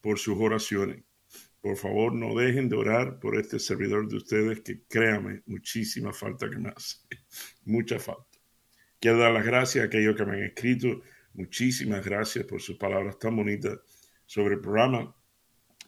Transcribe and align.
por 0.00 0.18
sus 0.18 0.38
oraciones. 0.38 1.02
Por 1.60 1.76
favor, 1.76 2.14
no 2.14 2.34
dejen 2.34 2.68
de 2.68 2.76
orar 2.76 3.18
por 3.18 3.36
este 3.36 3.58
servidor 3.58 4.08
de 4.08 4.16
ustedes 4.16 4.60
que 4.60 4.82
créame, 4.88 5.42
muchísima 5.46 6.12
falta 6.12 6.48
que 6.48 6.58
me 6.58 6.70
hace. 6.70 6.98
Mucha 7.64 7.98
falta. 7.98 8.38
Quiero 9.00 9.18
dar 9.18 9.32
las 9.32 9.44
gracias 9.44 9.82
a 9.82 9.86
aquellos 9.86 10.16
que 10.16 10.24
me 10.24 10.32
han 10.34 10.44
escrito. 10.44 11.02
Muchísimas 11.34 12.04
gracias 12.04 12.44
por 12.46 12.60
sus 12.60 12.76
palabras 12.76 13.18
tan 13.18 13.36
bonitas 13.36 13.78
sobre 14.24 14.54
el 14.54 14.60
programa 14.60 15.14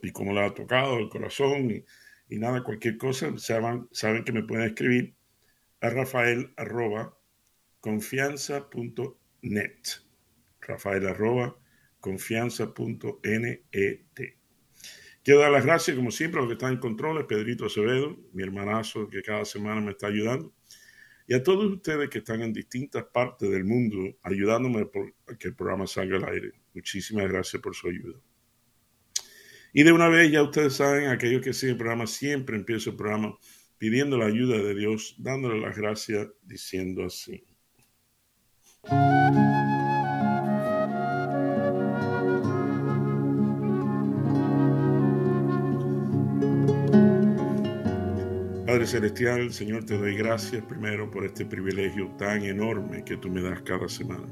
y 0.02 0.10
cómo 0.12 0.32
le 0.32 0.40
ha 0.40 0.54
tocado 0.54 0.98
el 0.98 1.08
corazón 1.08 1.70
y, 1.70 1.84
y 2.28 2.38
nada, 2.38 2.62
cualquier 2.62 2.96
cosa, 2.96 3.36
saben, 3.38 3.88
saben 3.92 4.24
que 4.24 4.32
me 4.32 4.44
pueden 4.44 4.66
escribir 4.66 5.14
a 5.80 5.90
rafael 5.90 6.52
arroba 6.56 7.16
confianza.net. 7.80 9.78
Rafael 10.60 11.08
arroba 11.08 11.56
confianza.net. 12.00 13.60
Quiero 15.22 15.40
dar 15.40 15.52
las 15.52 15.64
gracias, 15.64 15.96
como 15.96 16.10
siempre, 16.10 16.38
a 16.38 16.42
los 16.42 16.48
que 16.48 16.54
están 16.54 16.72
en 16.72 16.80
control, 16.80 17.26
Pedrito 17.26 17.66
Acevedo, 17.66 18.16
mi 18.32 18.42
hermanazo 18.42 19.08
que 19.08 19.22
cada 19.22 19.44
semana 19.44 19.80
me 19.80 19.90
está 19.90 20.06
ayudando, 20.06 20.54
y 21.26 21.34
a 21.34 21.42
todos 21.42 21.70
ustedes 21.70 22.08
que 22.10 22.18
están 22.18 22.42
en 22.42 22.52
distintas 22.52 23.04
partes 23.04 23.50
del 23.50 23.64
mundo 23.64 24.16
ayudándome 24.22 24.86
por 24.86 25.14
que 25.38 25.48
el 25.48 25.54
programa 25.54 25.86
salga 25.86 26.16
al 26.16 26.24
aire. 26.24 26.52
Muchísimas 26.74 27.28
gracias 27.28 27.62
por 27.62 27.74
su 27.76 27.88
ayuda. 27.88 28.18
Y 29.72 29.84
de 29.84 29.92
una 29.92 30.08
vez, 30.08 30.32
ya 30.32 30.42
ustedes 30.42 30.74
saben, 30.74 31.06
aquellos 31.06 31.42
que 31.42 31.52
siguen 31.52 31.74
el 31.74 31.78
programa, 31.78 32.06
siempre 32.06 32.56
empiezo 32.56 32.90
el 32.90 32.96
programa 32.96 33.38
pidiendo 33.78 34.18
la 34.18 34.26
ayuda 34.26 34.58
de 34.58 34.74
Dios, 34.74 35.14
dándole 35.18 35.60
las 35.60 35.76
gracias, 35.76 36.28
diciendo 36.42 37.04
así. 37.04 37.44
Padre 48.70 48.86
Celestial, 48.86 49.52
Señor, 49.52 49.84
te 49.84 49.98
doy 49.98 50.16
gracias 50.16 50.62
primero 50.62 51.10
por 51.10 51.24
este 51.24 51.44
privilegio 51.44 52.06
tan 52.18 52.44
enorme 52.44 53.04
que 53.04 53.16
tú 53.16 53.28
me 53.28 53.42
das 53.42 53.60
cada 53.62 53.88
semana. 53.88 54.28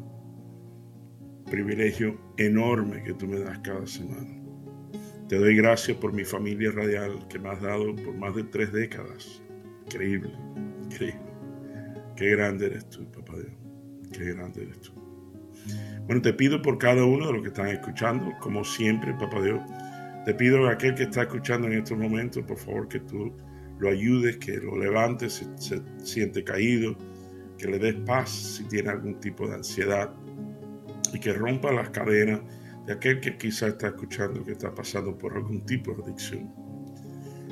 Privilegio 1.50 2.16
enorme 2.36 3.02
que 3.02 3.14
tú 3.14 3.26
me 3.26 3.40
das 3.40 3.58
cada 3.58 3.84
semana. 3.84 4.30
Te 5.28 5.38
doy 5.38 5.56
gracias 5.56 5.96
por 5.96 6.12
mi 6.12 6.24
familia 6.24 6.70
radial 6.70 7.26
que 7.26 7.40
me 7.40 7.48
has 7.48 7.60
dado 7.60 7.96
por 7.96 8.14
más 8.14 8.36
de 8.36 8.44
tres 8.44 8.72
décadas. 8.72 9.42
Increíble, 9.86 10.30
increíble. 10.84 11.32
Qué 12.14 12.30
grande 12.30 12.66
eres 12.66 12.88
tú, 12.90 13.10
papá 13.10 13.32
Dios. 13.38 13.56
Qué 14.12 14.34
grande 14.34 14.62
eres 14.62 14.80
tú. 14.82 14.92
Bueno, 16.06 16.22
te 16.22 16.32
pido 16.32 16.62
por 16.62 16.78
cada 16.78 17.04
uno 17.04 17.26
de 17.26 17.32
los 17.32 17.42
que 17.42 17.48
están 17.48 17.70
escuchando, 17.70 18.32
como 18.38 18.62
siempre, 18.62 19.14
papá 19.14 19.42
Dios. 19.42 19.60
Te 20.24 20.32
pido 20.32 20.68
a 20.68 20.74
aquel 20.74 20.94
que 20.94 21.02
está 21.02 21.22
escuchando 21.22 21.66
en 21.66 21.72
estos 21.72 21.98
momentos, 21.98 22.44
por 22.44 22.56
favor, 22.56 22.86
que 22.86 23.00
tú 23.00 23.34
lo 23.78 23.88
ayudes, 23.90 24.36
que 24.38 24.56
lo 24.56 24.76
levantes 24.76 25.34
si 25.34 25.46
se 25.56 25.82
siente 26.02 26.44
caído, 26.44 26.96
que 27.56 27.68
le 27.68 27.78
des 27.78 27.94
paz 28.06 28.30
si 28.30 28.64
tiene 28.64 28.90
algún 28.90 29.20
tipo 29.20 29.46
de 29.48 29.54
ansiedad 29.54 30.12
y 31.12 31.18
que 31.18 31.32
rompa 31.32 31.72
las 31.72 31.90
cadenas 31.90 32.40
de 32.86 32.92
aquel 32.92 33.20
que 33.20 33.36
quizá 33.36 33.68
está 33.68 33.88
escuchando 33.88 34.44
que 34.44 34.52
está 34.52 34.74
pasando 34.74 35.16
por 35.16 35.34
algún 35.34 35.64
tipo 35.66 35.92
de 35.94 36.04
adicción. 36.04 36.50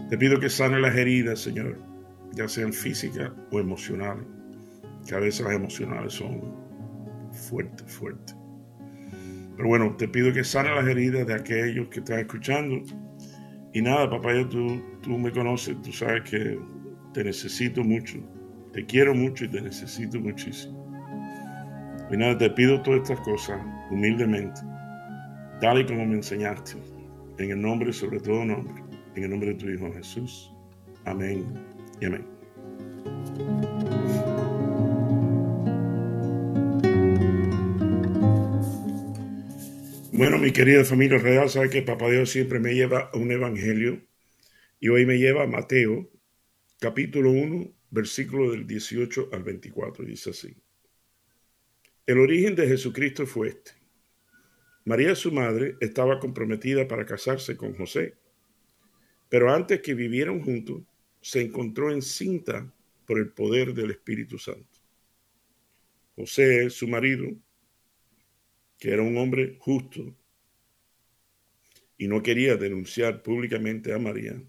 Te 0.08 0.16
pido 0.16 0.38
que 0.38 0.48
sane 0.48 0.78
las 0.80 0.96
heridas, 0.96 1.40
Señor, 1.40 1.78
ya 2.32 2.48
sean 2.48 2.72
físicas 2.72 3.32
o 3.50 3.58
emocionales, 3.58 4.24
que 5.06 5.14
a 5.14 5.18
veces 5.18 5.44
las 5.44 5.54
emocionales 5.54 6.12
son 6.12 6.54
fuertes, 7.32 7.90
fuertes. 7.92 8.36
Pero 9.56 9.68
bueno, 9.68 9.96
te 9.96 10.06
pido 10.08 10.32
que 10.32 10.44
sane 10.44 10.74
las 10.74 10.86
heridas 10.86 11.26
de 11.26 11.34
aquellos 11.34 11.88
que 11.88 12.00
están 12.00 12.20
escuchando 12.20 12.82
y 13.72 13.82
nada, 13.82 14.08
papá, 14.08 14.30
tú, 14.48 14.82
tú 15.06 15.16
me 15.16 15.30
conoces, 15.30 15.80
tú 15.82 15.92
sabes 15.92 16.28
que 16.28 16.58
te 17.14 17.22
necesito 17.22 17.84
mucho, 17.84 18.18
te 18.72 18.84
quiero 18.84 19.14
mucho 19.14 19.44
y 19.44 19.48
te 19.48 19.62
necesito 19.62 20.18
muchísimo. 20.18 20.84
Y 22.10 22.16
nada, 22.16 22.36
te 22.36 22.50
pido 22.50 22.82
todas 22.82 23.02
estas 23.02 23.20
cosas 23.20 23.60
humildemente, 23.92 24.60
tal 25.60 25.80
y 25.80 25.86
como 25.86 26.04
me 26.06 26.16
enseñaste, 26.16 26.74
en 27.38 27.50
el 27.52 27.60
nombre, 27.60 27.92
sobre 27.92 28.18
todo 28.18 28.44
nombre, 28.44 28.82
en 29.14 29.22
el 29.22 29.30
nombre 29.30 29.50
de 29.50 29.54
tu 29.54 29.70
Hijo 29.70 29.92
Jesús. 29.92 30.52
Amén 31.04 31.46
y 32.00 32.06
amén. 32.06 32.26
Bueno, 40.12 40.38
mi 40.38 40.50
querida 40.50 40.84
familia 40.84 41.18
real, 41.18 41.48
sabe 41.48 41.70
que 41.70 41.82
Papá 41.82 42.08
Dios 42.08 42.30
siempre 42.30 42.58
me 42.58 42.74
lleva 42.74 43.10
a 43.12 43.16
un 43.16 43.30
evangelio 43.30 44.00
y 44.78 44.88
hoy 44.88 45.06
me 45.06 45.18
lleva 45.18 45.46
Mateo, 45.46 46.10
capítulo 46.78 47.30
1, 47.30 47.72
versículo 47.90 48.50
del 48.50 48.66
18 48.66 49.30
al 49.32 49.42
24. 49.42 50.04
Dice 50.04 50.30
así. 50.30 50.54
El 52.06 52.18
origen 52.18 52.54
de 52.54 52.68
Jesucristo 52.68 53.26
fue 53.26 53.48
este. 53.48 53.72
María, 54.84 55.14
su 55.14 55.32
madre, 55.32 55.76
estaba 55.80 56.20
comprometida 56.20 56.86
para 56.86 57.06
casarse 57.06 57.56
con 57.56 57.74
José, 57.74 58.14
pero 59.28 59.52
antes 59.52 59.80
que 59.80 59.94
vivieran 59.94 60.40
juntos, 60.40 60.82
se 61.20 61.40
encontró 61.40 61.90
encinta 61.90 62.72
por 63.04 63.18
el 63.18 63.32
poder 63.32 63.74
del 63.74 63.90
Espíritu 63.90 64.38
Santo. 64.38 64.78
José, 66.14 66.70
su 66.70 66.86
marido, 66.86 67.28
que 68.78 68.90
era 68.92 69.02
un 69.02 69.16
hombre 69.16 69.56
justo 69.58 70.14
y 71.98 72.06
no 72.08 72.22
quería 72.22 72.56
denunciar 72.56 73.22
públicamente 73.22 73.92
a 73.92 73.98
María, 73.98 74.40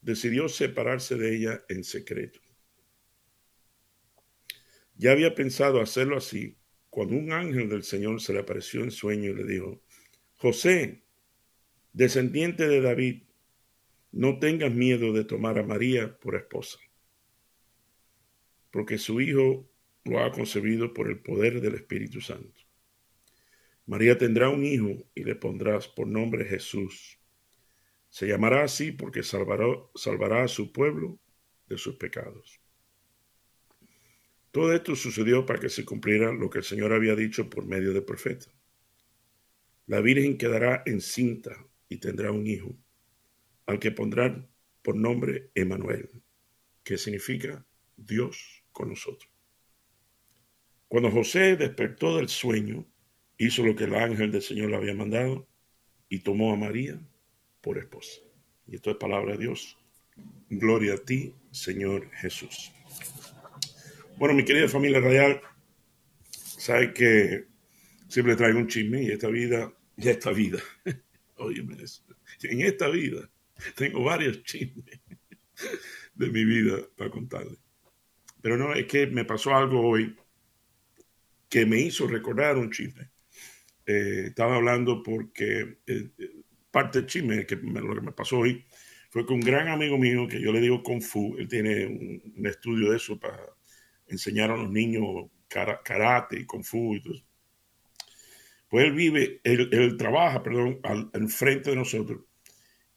decidió 0.00 0.48
separarse 0.48 1.16
de 1.16 1.36
ella 1.36 1.64
en 1.68 1.84
secreto. 1.84 2.40
Ya 4.96 5.12
había 5.12 5.34
pensado 5.34 5.80
hacerlo 5.80 6.16
así 6.16 6.56
cuando 6.90 7.16
un 7.16 7.32
ángel 7.32 7.68
del 7.68 7.84
Señor 7.84 8.20
se 8.20 8.32
le 8.32 8.40
apareció 8.40 8.82
en 8.82 8.90
sueño 8.90 9.30
y 9.30 9.34
le 9.34 9.44
dijo, 9.44 9.82
José, 10.34 11.04
descendiente 11.92 12.66
de 12.66 12.80
David, 12.80 13.22
no 14.12 14.38
tengas 14.38 14.74
miedo 14.74 15.12
de 15.12 15.24
tomar 15.24 15.58
a 15.58 15.62
María 15.62 16.18
por 16.18 16.34
esposa, 16.34 16.78
porque 18.70 18.98
su 18.98 19.20
hijo 19.20 19.70
lo 20.04 20.20
ha 20.20 20.32
concebido 20.32 20.92
por 20.92 21.08
el 21.08 21.20
poder 21.20 21.60
del 21.60 21.74
Espíritu 21.74 22.20
Santo. 22.20 22.60
María 23.86 24.18
tendrá 24.18 24.48
un 24.48 24.64
hijo 24.64 25.04
y 25.14 25.24
le 25.24 25.36
pondrás 25.36 25.88
por 25.88 26.06
nombre 26.06 26.44
Jesús. 26.44 27.19
Se 28.10 28.26
llamará 28.26 28.64
así 28.64 28.92
porque 28.92 29.22
salvará, 29.22 29.66
salvará 29.94 30.42
a 30.42 30.48
su 30.48 30.72
pueblo 30.72 31.18
de 31.68 31.78
sus 31.78 31.94
pecados. 31.94 32.60
Todo 34.50 34.72
esto 34.72 34.96
sucedió 34.96 35.46
para 35.46 35.60
que 35.60 35.68
se 35.68 35.84
cumpliera 35.84 36.32
lo 36.32 36.50
que 36.50 36.58
el 36.58 36.64
Señor 36.64 36.92
había 36.92 37.14
dicho 37.14 37.48
por 37.48 37.64
medio 37.64 37.92
del 37.92 38.04
profeta. 38.04 38.46
La 39.86 40.00
Virgen 40.00 40.36
quedará 40.36 40.82
encinta 40.86 41.56
y 41.88 41.98
tendrá 41.98 42.32
un 42.32 42.46
hijo, 42.46 42.76
al 43.66 43.78
que 43.78 43.92
pondrán 43.92 44.48
por 44.82 44.96
nombre 44.96 45.50
Emanuel, 45.54 46.10
que 46.82 46.98
significa 46.98 47.64
Dios 47.96 48.64
con 48.72 48.88
nosotros. 48.88 49.30
Cuando 50.88 51.12
José 51.12 51.56
despertó 51.56 52.16
del 52.16 52.28
sueño, 52.28 52.84
hizo 53.38 53.64
lo 53.64 53.76
que 53.76 53.84
el 53.84 53.94
ángel 53.94 54.32
del 54.32 54.42
Señor 54.42 54.70
le 54.70 54.76
había 54.76 54.94
mandado 54.94 55.48
y 56.08 56.20
tomó 56.20 56.52
a 56.52 56.56
María 56.56 57.00
por 57.60 57.78
esposa. 57.78 58.20
Y 58.66 58.76
esto 58.76 58.90
es 58.90 58.96
palabra 58.96 59.32
de 59.32 59.38
Dios. 59.38 59.78
Gloria 60.48 60.94
a 60.94 60.98
ti, 60.98 61.34
Señor 61.50 62.10
Jesús. 62.12 62.72
Bueno, 64.16 64.34
mi 64.34 64.44
querida 64.44 64.68
familia 64.68 65.00
radial, 65.00 65.40
sabe 66.30 66.92
que 66.92 67.46
siempre 68.08 68.36
traigo 68.36 68.58
un 68.58 68.68
chisme 68.68 69.02
y 69.02 69.10
esta 69.10 69.28
vida, 69.28 69.72
ya 69.96 70.10
esta 70.10 70.30
vida, 70.30 70.58
eso, 71.82 72.02
en 72.42 72.60
esta 72.60 72.88
vida 72.88 73.30
tengo 73.76 74.02
varios 74.04 74.42
chismes 74.42 75.00
de 76.14 76.30
mi 76.30 76.44
vida 76.44 76.78
para 76.96 77.10
contarle. 77.10 77.56
Pero 78.42 78.56
no, 78.56 78.74
es 78.74 78.86
que 78.86 79.06
me 79.06 79.24
pasó 79.24 79.54
algo 79.54 79.80
hoy 79.80 80.16
que 81.48 81.66
me 81.66 81.80
hizo 81.80 82.06
recordar 82.06 82.56
un 82.58 82.70
chisme 82.70 83.10
eh, 83.86 84.26
estaba 84.28 84.54
hablando 84.54 85.02
porque 85.02 85.78
eh, 85.84 86.10
parte 86.70 87.00
del 87.00 87.08
chisme, 87.08 87.46
que 87.46 87.56
me 87.56 88.12
pasó 88.12 88.38
hoy, 88.38 88.64
fue 89.10 89.26
que 89.26 89.32
un 89.32 89.40
gran 89.40 89.68
amigo 89.68 89.98
mío, 89.98 90.28
que 90.28 90.40
yo 90.40 90.52
le 90.52 90.60
digo 90.60 90.82
Kung 90.82 91.02
Fu, 91.02 91.36
él 91.38 91.48
tiene 91.48 91.86
un, 91.86 92.46
estudio 92.46 92.90
de 92.90 92.96
eso 92.96 93.18
para 93.18 93.40
enseñar 94.06 94.50
a 94.50 94.56
los 94.56 94.70
niños 94.70 95.04
karate 95.48 96.38
y 96.38 96.46
Kung 96.46 96.64
Fu 96.64 96.94
y 96.94 97.02
todo 97.02 97.14
eso. 97.14 97.24
Pues 98.68 98.84
él 98.84 98.92
vive, 98.92 99.40
él, 99.42 99.96
trabaja, 99.96 100.44
perdón, 100.44 100.78
al, 100.84 101.10
de 101.10 101.76
nosotros 101.76 102.20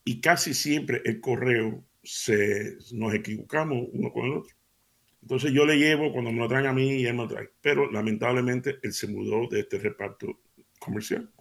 y 0.05 0.21
casi 0.21 0.53
siempre 0.53 1.01
el 1.05 1.19
correo 1.19 1.83
se, 2.03 2.77
nos 2.91 3.13
equivocamos 3.13 3.87
uno 3.91 4.11
con 4.11 4.25
el 4.25 4.33
otro. 4.33 4.55
Entonces 5.21 5.51
yo 5.51 5.65
le 5.65 5.77
llevo 5.77 6.11
cuando 6.11 6.31
me 6.31 6.39
lo 6.39 6.47
traen 6.47 6.65
a 6.65 6.73
mí 6.73 7.01
y 7.01 7.05
él 7.05 7.13
me 7.13 7.23
lo 7.23 7.29
trae. 7.29 7.49
Pero 7.61 7.89
lamentablemente 7.89 8.77
él 8.83 8.93
se 8.93 9.07
mudó 9.07 9.47
de 9.47 9.61
este 9.61 9.79
reparto 9.79 10.41
comercial. 10.79 11.31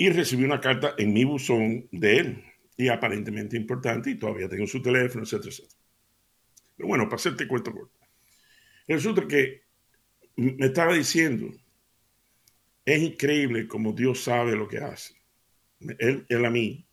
Y 0.00 0.08
recibí 0.08 0.44
una 0.44 0.62
carta 0.62 0.94
en 0.96 1.12
mi 1.12 1.24
buzón 1.24 1.86
de 1.92 2.16
él. 2.16 2.44
Y 2.74 2.88
aparentemente 2.88 3.54
importante. 3.58 4.10
Y 4.10 4.14
todavía 4.14 4.48
tengo 4.48 4.66
su 4.66 4.80
teléfono, 4.80 5.24
etcétera, 5.24 5.50
etcétera. 5.50 5.78
Pero 6.74 6.88
bueno, 6.88 7.04
para 7.04 7.16
hacerte 7.16 7.46
cuento 7.46 7.70
corto. 7.70 7.98
Resulta 8.88 9.28
que 9.28 9.64
me 10.36 10.68
estaba 10.68 10.94
diciendo, 10.94 11.52
es 12.82 13.02
increíble 13.02 13.68
como 13.68 13.92
Dios 13.92 14.22
sabe 14.22 14.56
lo 14.56 14.66
que 14.66 14.78
hace. 14.78 15.16
Él, 15.98 16.44
a 16.46 16.50
mí 16.50 16.86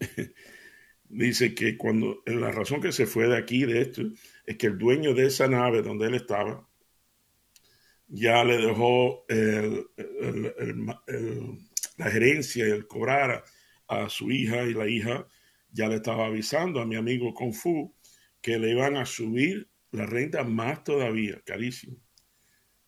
dice 1.10 1.54
que 1.54 1.76
cuando 1.76 2.22
la 2.24 2.52
razón 2.52 2.80
que 2.80 2.92
se 2.92 3.04
fue 3.04 3.28
de 3.28 3.36
aquí, 3.36 3.66
de 3.66 3.82
esto, 3.82 4.00
es 4.46 4.56
que 4.56 4.68
el 4.68 4.78
dueño 4.78 5.12
de 5.12 5.26
esa 5.26 5.46
nave 5.46 5.82
donde 5.82 6.06
él 6.06 6.14
estaba 6.14 6.66
ya 8.08 8.42
le 8.44 8.56
dejó 8.56 9.26
la 11.96 12.10
gerencia 12.10 12.66
y 12.66 12.70
el 12.70 12.86
cobrar 12.86 13.44
a, 13.88 14.08
su 14.08 14.30
hija 14.30 14.64
y 14.64 14.74
la 14.74 14.88
hija 14.88 15.26
ya 15.72 15.88
le 15.88 15.96
estaba 15.96 16.26
avisando 16.26 16.80
a 16.80 16.86
mi 16.86 16.96
amigo 16.96 17.34
Kung 17.34 17.52
Fu 17.52 17.94
que 18.40 18.58
le 18.58 18.70
iban 18.70 18.96
a 18.96 19.04
subir 19.04 19.68
la 19.90 20.06
renta 20.06 20.44
más 20.44 20.84
todavía, 20.84 21.40
carísimo. 21.44 21.96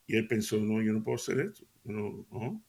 Y 0.06 0.16
él 0.16 0.26
pensó, 0.28 0.58
no, 0.58 0.80
yo 0.82 0.92
no 0.92 1.02
puedo 1.02 1.16
hacer 1.16 1.40
esto. 1.40 1.66
no. 1.84 2.62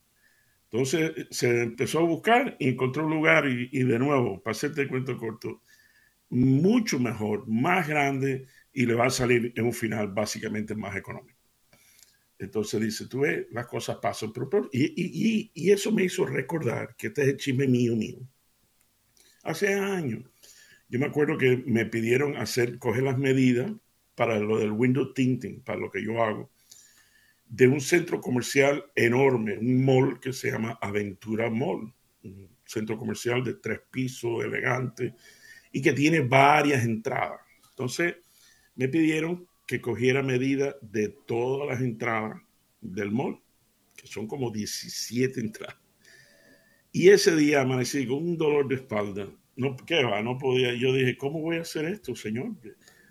Entonces 0.73 1.27
se 1.29 1.61
empezó 1.61 1.99
a 1.99 2.03
buscar 2.03 2.57
y 2.59 2.69
encontró 2.69 3.05
un 3.05 3.13
lugar 3.13 3.47
y, 3.47 3.83
de 3.83 3.99
nuevo, 3.99 4.41
para 4.41 4.53
hacerte 4.53 4.81
el 4.81 4.89
cuento 4.89 5.15
corto, 5.17 5.61
mucho 6.29 6.99
mejor, 6.99 7.47
más 7.47 7.87
grande 7.87 8.47
y 8.73 8.87
le 8.87 8.95
va 8.95 9.05
a 9.05 9.11
salir 9.11 9.53
en 9.55 9.65
un 9.65 9.73
final 9.73 10.07
básicamente 10.07 10.73
más 10.73 10.95
económico. 10.95 11.32
Entonces 12.43 12.81
dice, 12.81 13.07
tú 13.07 13.21
ves, 13.21 13.47
las 13.51 13.67
cosas 13.67 13.97
pasan, 14.01 14.31
pero, 14.33 14.69
y, 14.71 15.51
y, 15.53 15.71
eso 15.71 15.91
me 15.91 16.03
hizo 16.03 16.25
recordar 16.25 16.95
que 16.97 17.07
este 17.07 17.23
es 17.23 17.27
el 17.29 17.37
chisme 17.37 17.67
mío, 17.67 17.95
mío. 17.95 18.19
Hace 19.43 19.73
años, 19.73 20.23
yo 20.87 20.99
me 20.99 21.05
acuerdo 21.05 21.37
que 21.37 21.63
me 21.65 21.85
pidieron 21.85 22.35
hacer, 22.37 22.77
coger 22.79 23.03
las 23.03 23.17
medidas 23.17 23.71
para 24.15 24.39
lo 24.39 24.59
del 24.59 24.71
window 24.71 25.13
tinting, 25.13 25.61
para 25.61 25.79
lo 25.79 25.89
que 25.89 26.03
yo 26.03 26.23
hago 26.23 26.53
de 27.53 27.67
un 27.67 27.81
centro 27.81 28.19
comercial 28.19 28.83
enorme, 28.95 29.59
un 29.59 29.85
mall 29.85 30.19
que 30.19 30.33
se 30.33 30.49
llama 30.49 30.79
Aventura 30.81 31.51
Mall, 31.51 31.93
un 32.23 32.49
centro 32.65 32.97
comercial 32.97 33.43
de 33.43 33.53
tres 33.53 33.79
pisos, 33.91 34.43
elegante, 34.43 35.13
y 35.71 35.79
que 35.79 35.93
tiene 35.93 36.21
varias 36.21 36.83
entradas. 36.83 37.41
Entonces, 37.69 38.15
me 38.73 38.87
pidieron 38.87 39.47
que 39.65 39.81
cogiera 39.81 40.21
medidas 40.21 40.75
de 40.81 41.09
todas 41.09 41.67
las 41.67 41.81
entradas 41.81 42.41
del 42.81 43.11
mall, 43.11 43.39
que 43.95 44.07
son 44.07 44.27
como 44.27 44.51
17 44.51 45.39
entradas. 45.39 45.77
Y 46.91 47.09
ese 47.09 47.35
día 47.35 47.61
amanecí 47.61 48.05
con 48.05 48.17
un 48.17 48.37
dolor 48.37 48.67
de 48.67 48.75
espalda. 48.75 49.27
No, 49.55 49.75
¿qué 49.77 50.03
va? 50.03 50.21
No 50.21 50.37
podía. 50.37 50.73
Yo 50.75 50.93
dije, 50.93 51.17
¿cómo 51.17 51.41
voy 51.41 51.57
a 51.57 51.61
hacer 51.61 51.85
esto, 51.85 52.15
señor? 52.15 52.51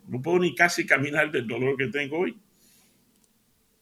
No 0.06 0.20
puedo 0.22 0.38
ni 0.38 0.54
casi 0.54 0.86
caminar 0.86 1.32
del 1.32 1.46
dolor 1.46 1.76
que 1.76 1.88
tengo 1.88 2.20
hoy. 2.20 2.40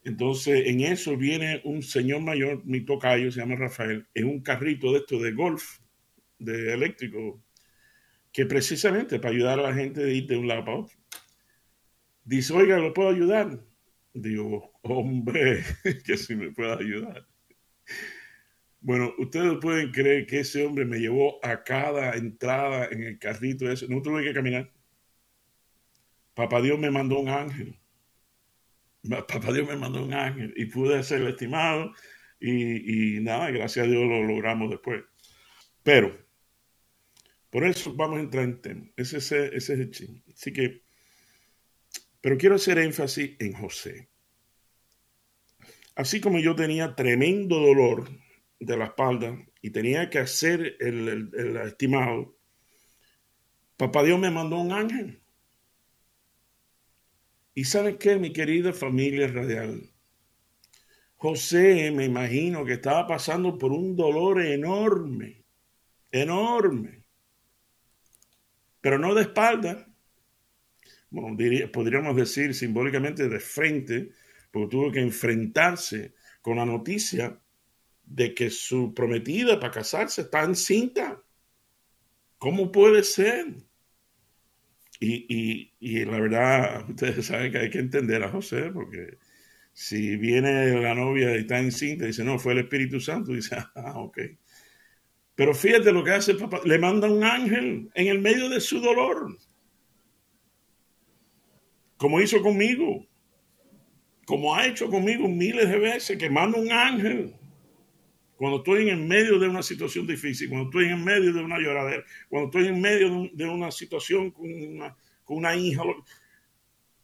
Entonces, 0.05 0.66
en 0.66 0.81
eso 0.81 1.16
viene 1.16 1.61
un 1.64 1.82
señor 1.82 2.23
mayor, 2.23 2.64
mi 2.64 2.81
tocayo, 2.81 3.31
se 3.31 3.40
llama 3.40 3.56
Rafael, 3.56 4.06
en 4.14 4.28
un 4.28 4.40
carrito 4.40 4.93
de 4.93 4.99
esto 5.00 5.19
de 5.19 5.32
golf, 5.32 5.81
de 6.38 6.73
eléctrico, 6.73 7.43
que 8.32 8.46
precisamente 8.46 9.19
para 9.19 9.34
ayudar 9.34 9.58
a 9.58 9.62
la 9.62 9.75
gente 9.75 10.02
de 10.02 10.14
ir 10.14 10.26
de 10.26 10.37
un 10.37 10.49
lado 10.49 10.64
para 10.64 10.78
otro. 10.78 11.00
Dice, 12.31 12.53
oiga, 12.53 12.79
¿lo 12.79 12.94
puedo 12.94 13.09
ayudar? 13.09 13.61
Digo, 14.15 14.73
hombre, 14.82 15.65
que 16.06 16.17
si 16.17 16.37
me 16.37 16.53
puede 16.53 16.73
ayudar. 16.73 17.27
Bueno, 18.81 19.12
ustedes 19.19 19.59
pueden 19.61 19.91
creer 19.91 20.27
que 20.27 20.41
ese 20.41 20.65
hombre 20.65 20.85
me 20.85 20.99
llevó 20.99 21.44
a 21.44 21.65
cada 21.65 22.15
entrada 22.15 22.87
en 22.87 23.03
el 23.03 23.19
carrito 23.19 23.71
ese. 23.71 23.88
No 23.88 24.00
tuve 24.00 24.23
que 24.23 24.32
caminar. 24.32 24.71
Papá 26.35 26.62
Dios 26.62 26.79
me 26.79 26.91
mandó 26.91 27.19
un 27.19 27.29
ángel 27.29 27.81
papá 29.09 29.53
Dios 29.53 29.69
me 29.69 29.76
mandó 29.76 30.05
un 30.05 30.15
ángel 30.15 30.53
y 30.56 30.67
pude 30.67 30.99
hacer 30.99 31.23
el 31.23 31.29
estimado 31.29 31.93
y, 32.41 33.21
nada, 33.21 33.50
gracias 33.50 33.87
a 33.87 33.88
Dios 33.88 34.03
lo 34.03 34.25
logramos 34.25 34.71
después. 34.71 35.03
Pero, 35.83 36.17
por 37.50 37.65
eso 37.65 37.94
vamos 37.94 38.19
a 38.19 38.23
entrar 38.23 38.44
en 38.44 38.61
tema. 38.62 38.87
Ese, 38.97 39.19
ese, 39.19 39.47
ese 39.55 39.75
es 39.75 39.81
el 39.81 39.91
ching. 39.91 40.23
Así 40.33 40.53
que, 40.53 40.83
pero 42.20 42.37
quiero 42.37 42.56
hacer 42.56 42.78
énfasis 42.78 43.37
en 43.38 43.52
José. 43.52 44.08
Así 45.94 46.20
como 46.20 46.38
yo 46.38 46.55
tenía 46.55 46.94
tremendo 46.94 47.58
dolor 47.58 48.08
de 48.58 48.76
la 48.76 48.87
espalda 48.87 49.37
y 49.62 49.70
tenía 49.70 50.11
que 50.11 50.19
hacer 50.19 50.76
el, 50.81 51.31
estimado, 51.67 52.37
papá 53.76 54.02
Dios 54.02 54.19
me 54.19 54.31
mandó 54.31 54.58
un 54.58 54.72
ángel. 54.72 55.20
Y 57.55 57.64
saben 57.64 57.99
qué, 57.99 58.17
mi 58.17 58.32
querida 58.32 58.73
familia 58.73 59.26
radial, 59.28 59.90
José 61.16 61.90
me 61.90 62.06
imagino 62.06 62.64
que 62.64 62.75
estaba 62.75 63.06
pasando 63.06 63.58
por 63.58 63.73
un 63.73 63.96
dolor 63.96 64.40
enorme, 64.40 65.44
enorme, 66.11 67.05
pero 68.81 68.99
no 68.99 69.14
de 69.14 69.23
espalda, 69.23 69.89
bueno, 71.11 71.37
podríamos 71.73 72.17
decir 72.17 72.55
simbólicamente 72.55 73.29
de 73.29 73.41
frente, 73.41 74.11
porque 74.50 74.71
tuvo 74.71 74.93
que 74.93 75.00
enfrentarse 75.00 76.14
con 76.40 76.57
la 76.57 76.64
noticia 76.64 77.38
de 78.05 78.35
que 78.35 78.50
su 78.50 78.93
prometida 78.95 79.59
para 79.61 79.73
casarse 79.73 80.23
está 80.23 80.45
encinta. 80.45 81.23
¿Cómo 82.38 82.73
puede 82.73 83.02
ser? 83.05 83.47
Y, 85.00 86.05
la 86.05 86.21
verdad, 86.21 86.85
ustedes 86.90 87.26
saben 87.26 87.52
que 87.52 87.59
hay 87.59 87.71
que 87.71 87.79
entender 87.79 88.23
a 88.23 88.31
José, 88.31 88.71
porque 88.73 89.19
si 89.73 90.17
viene 90.17 90.81
la 90.81 90.95
novia 90.95 91.35
y 91.35 91.40
está 91.40 91.59
encinta 91.59 92.05
y 92.05 92.09
dice, 92.09 92.25
no, 92.25 92.38
fue 92.38 92.52
el 92.52 92.61
Espíritu 92.61 93.00
Santo, 93.00 93.33
dice, 93.35 93.57
ah, 93.75 93.99
ok. 93.99 94.19
Pero 95.35 95.55
fíjate 95.55 95.93
lo 95.93 96.05
que 96.05 96.11
hace 96.11 96.33
el 96.33 96.38
papá, 96.38 96.61
le 96.64 96.79
manda 96.79 97.09
un 97.09 97.25
ángel 97.25 97.90
en 97.95 98.07
el 98.09 98.21
medio 98.21 98.49
de 98.50 98.61
su 98.61 98.81
dolor, 98.81 99.38
como 102.00 102.19
hizo 102.19 102.40
conmigo, 102.40 103.07
como 104.25 104.54
ha 104.54 104.66
hecho 104.66 104.88
conmigo 104.88 105.28
miles 105.28 105.69
de 105.69 105.78
veces, 105.78 106.16
que 106.16 106.30
manda 106.30 106.59
un 106.59 106.73
ángel 106.73 107.35
cuando 108.37 108.57
estoy 108.57 108.88
en 108.88 109.07
medio 109.07 109.38
de 109.38 109.47
una 109.47 109.62
situación 109.62 110.07
difícil, 110.07 110.49
cuando 110.49 110.71
estoy 110.71 110.87
en 110.87 111.04
medio 111.04 111.30
de 111.30 111.45
una 111.45 111.59
lloradera, 111.59 112.02
cuando 112.30 112.47
estoy 112.47 112.69
en 112.69 112.80
medio 112.80 113.28
de, 113.35 113.45
una 113.47 113.71
situación 113.71 114.30
con 114.30 114.50
una, 114.50 114.97
con 115.25 115.37
una 115.37 115.54
hija, 115.54 115.83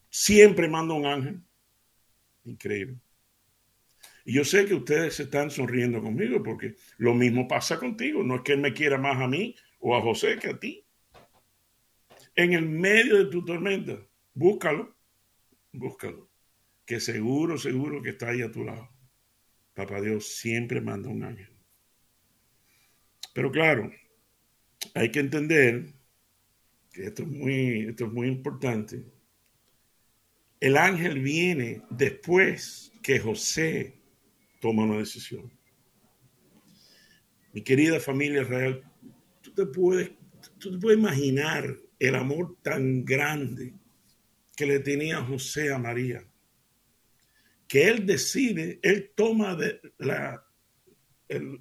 siempre 0.09 0.67
mando 0.67 0.95
un 0.95 1.05
ángel. 1.05 1.43
Increíble. 2.47 2.97
Y 4.25 4.33
yo 4.33 4.47
sé 4.47 4.65
que 4.65 4.73
ustedes 4.73 5.17
se 5.17 5.25
están 5.25 5.50
sonriendo 5.50 6.00
conmigo 6.00 6.43
porque 6.43 6.75
lo 6.97 7.12
mismo 7.12 7.47
pasa 7.47 7.79
contigo. 7.79 8.23
No 8.23 8.37
es 8.37 8.41
que 8.41 8.55
él 8.55 8.61
me 8.61 8.73
quiera 8.73 8.97
más 8.97 9.21
a 9.21 9.29
mí 9.29 9.55
o 9.79 9.95
a 9.95 10.00
José 10.00 10.38
que 10.38 10.49
a 10.49 10.59
ti. 10.59 10.87
En 12.35 12.55
el 12.55 12.67
medio 12.67 13.19
de 13.19 13.31
tu 13.31 13.45
tormenta, 13.45 13.99
búscalo, 14.37 14.95
búscalo, 15.73 16.31
que 16.85 17.00
seguro, 17.00 17.59
seguro 17.59 18.02
que 18.02 18.11
está 18.11 18.28
ahí 18.28 18.43
a 18.43 18.52
tu 18.52 18.62
lado. 18.62 18.88
Papá 19.75 20.00
Dios 20.00 20.37
siempre 20.37 20.81
manda 20.81 21.09
un 21.09 21.25
ángel. 21.25 21.57
Pero 23.35 23.50
claro, 23.50 23.90
hay 24.95 25.11
que 25.11 25.21
entender 25.21 25.95
que 26.93 27.07
esto 27.07 27.23
es 27.23 27.28
muy, 27.28 27.87
esto 27.88 28.07
es 28.07 28.12
muy 28.12 28.28
importante. 28.28 29.05
El 30.61 30.76
ángel 30.76 31.21
viene 31.21 31.83
después 31.90 32.93
que 33.02 33.19
José 33.19 33.99
toma 34.61 34.85
una 34.85 34.99
decisión. 34.99 35.50
Mi 37.52 37.62
querida 37.62 38.00
familia 38.00 38.45
real, 38.45 38.83
tú 39.40 39.52
te 39.52 39.66
puedes, 39.66 40.12
tú 40.59 40.73
te 40.73 40.78
puedes 40.78 40.99
imaginar 40.99 41.75
el 41.99 42.14
amor 42.14 42.57
tan 42.62 43.05
grande 43.05 43.75
que 44.57 44.67
le 44.67 44.81
tenía 44.81 45.23
José 45.23 45.73
a 45.73 45.79
María 45.79 46.27
que 47.69 47.89
él 47.89 48.07
decide, 48.07 48.79
él 48.83 49.13
toma 49.15 49.57
la, 49.99 50.47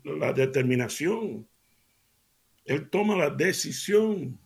la 0.04 0.34
determinación 0.34 1.48
él 2.66 2.90
toma 2.90 3.16
la 3.16 3.30
decisión 3.30 4.40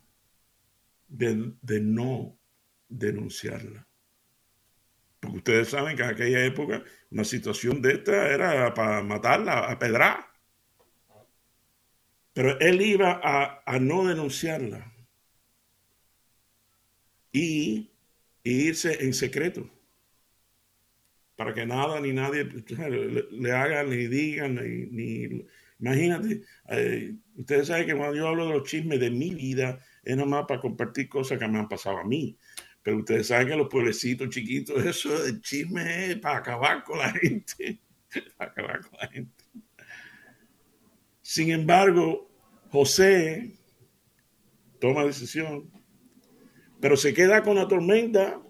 de, 1.07 1.53
de 1.61 1.79
no 1.79 2.37
denunciarla. 2.89 3.87
Porque 5.21 5.37
ustedes 5.37 5.69
saben 5.69 5.95
que 5.95 6.03
en 6.03 6.09
aquella 6.09 6.45
época 6.45 6.83
una 7.09 7.23
situación 7.23 7.81
de 7.81 7.93
esta 7.93 8.27
era 8.29 8.73
para 8.73 9.01
matarla 9.01 9.71
a 9.71 9.79
pedrar. 9.79 10.27
Pero 12.33 12.59
él 12.59 12.81
iba 12.81 13.19
a, 13.23 13.79
no 13.79 14.05
denunciarla 14.05 14.93
y, 17.31 17.91
irse 18.43 19.03
en 19.03 19.13
secreto. 19.13 19.69
Para 21.35 21.53
que 21.53 21.65
nada 21.65 21.99
ni 22.01 22.11
nadie 22.11 22.43
le, 22.43 23.51
hagan 23.51 23.89
ni 23.89 24.07
digan 24.07 24.55
ni, 24.55 25.45
imagínate 25.79 26.41
eh, 26.67 27.15
ustedes 27.37 27.67
saben 27.67 27.87
que 27.87 27.95
cuando 27.95 28.17
yo 28.17 28.27
hablo 28.27 28.47
de 28.47 28.53
los 28.55 28.67
chismes 28.67 28.99
de 28.99 29.09
mi 29.09 29.33
vida 29.33 29.79
es 30.03 30.17
nada 30.17 30.27
más 30.27 30.45
para 30.45 30.59
compartir 30.59 31.07
cosas 31.07 31.39
que 31.39 31.47
me 31.47 31.59
han 31.59 31.69
pasado 31.69 31.99
a 31.99 32.03
mí. 32.03 32.37
Pero 32.83 32.97
ustedes 32.97 33.27
saben 33.27 33.47
que 33.47 33.55
los 33.55 33.69
pueblecitos 33.69 34.29
chiquitos 34.29 34.83
eso 34.85 35.23
de 35.23 35.39
chisme 35.39 36.11
es 36.11 36.17
para 36.17 36.39
acabar 36.39 36.83
con 36.83 36.99
la 36.99 37.11
gente 37.11 37.79
para 38.37 38.51
acabar 38.51 38.81
con 38.81 38.99
la 38.99 39.07
gente. 39.07 39.43
Sin 41.21 41.51
embargo 41.51 42.29
José 42.71 43.59
toma 44.79 45.05
decisión, 45.05 45.69
pero 46.79 46.97
se 46.97 47.13
queda 47.13 47.43
con 47.43 47.55
la 47.55 47.67
tormenta. 47.67 48.41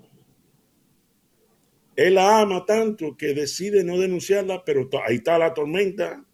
Él 1.95 2.15
la 2.15 2.41
ama 2.41 2.65
tanto 2.65 3.17
que 3.17 3.33
decide 3.33 3.83
no 3.83 3.97
denunciarla, 3.97 4.63
pero 4.63 4.89
ahí 5.05 5.17
está 5.17 5.37
la 5.37 5.53
tormenta. 5.53 6.25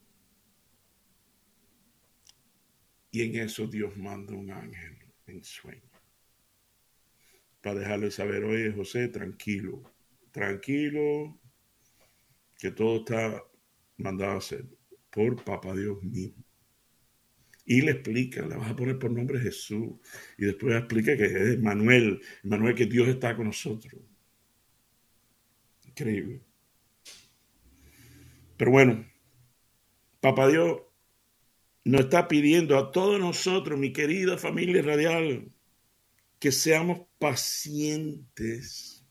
Y 3.12 3.24
en 3.24 3.36
eso 3.36 3.66
Dios 3.66 3.96
manda 3.98 4.36
un 4.36 4.52
ángel 4.52 4.98
en 5.28 5.44
sueño 5.44 5.90
para 7.66 7.80
dejarle 7.80 8.12
saber, 8.12 8.44
oye 8.44 8.72
José, 8.72 9.08
tranquilo, 9.08 9.82
tranquilo, 10.32 11.40
que 12.60 12.70
todo 12.70 12.98
está 12.98 13.44
mandado 13.98 14.34
a 14.34 14.38
hacer 14.38 14.66
por 15.10 15.44
Papá 15.44 15.74
Dios 15.74 16.04
mismo. 16.04 16.45
Y 17.66 17.82
le 17.82 17.92
explica, 17.92 18.46
le 18.46 18.56
vas 18.56 18.70
a 18.70 18.76
poner 18.76 19.00
por 19.00 19.12
nombre 19.12 19.40
Jesús. 19.40 19.96
Y 20.38 20.46
después 20.46 20.76
explica 20.76 21.18
que 21.18 21.26
es 21.26 21.60
Manuel, 21.60 22.22
Manuel 22.44 22.76
que 22.76 22.86
Dios 22.86 23.08
está 23.08 23.36
con 23.36 23.48
nosotros. 23.48 24.02
Increíble. 25.88 26.42
Pero 28.58 28.72
bueno, 28.72 29.06
Papá 30.20 30.48
Dios 30.48 30.82
nos 31.84 32.02
está 32.02 32.28
pidiendo 32.28 32.78
a 32.78 32.92
todos 32.92 33.20
nosotros, 33.20 33.78
mi 33.78 33.94
querida 33.94 34.40
familia 34.40 34.82
radial, 34.82 35.52
que 36.40 36.52
seamos 36.52 37.02
pacientes, 37.20 39.06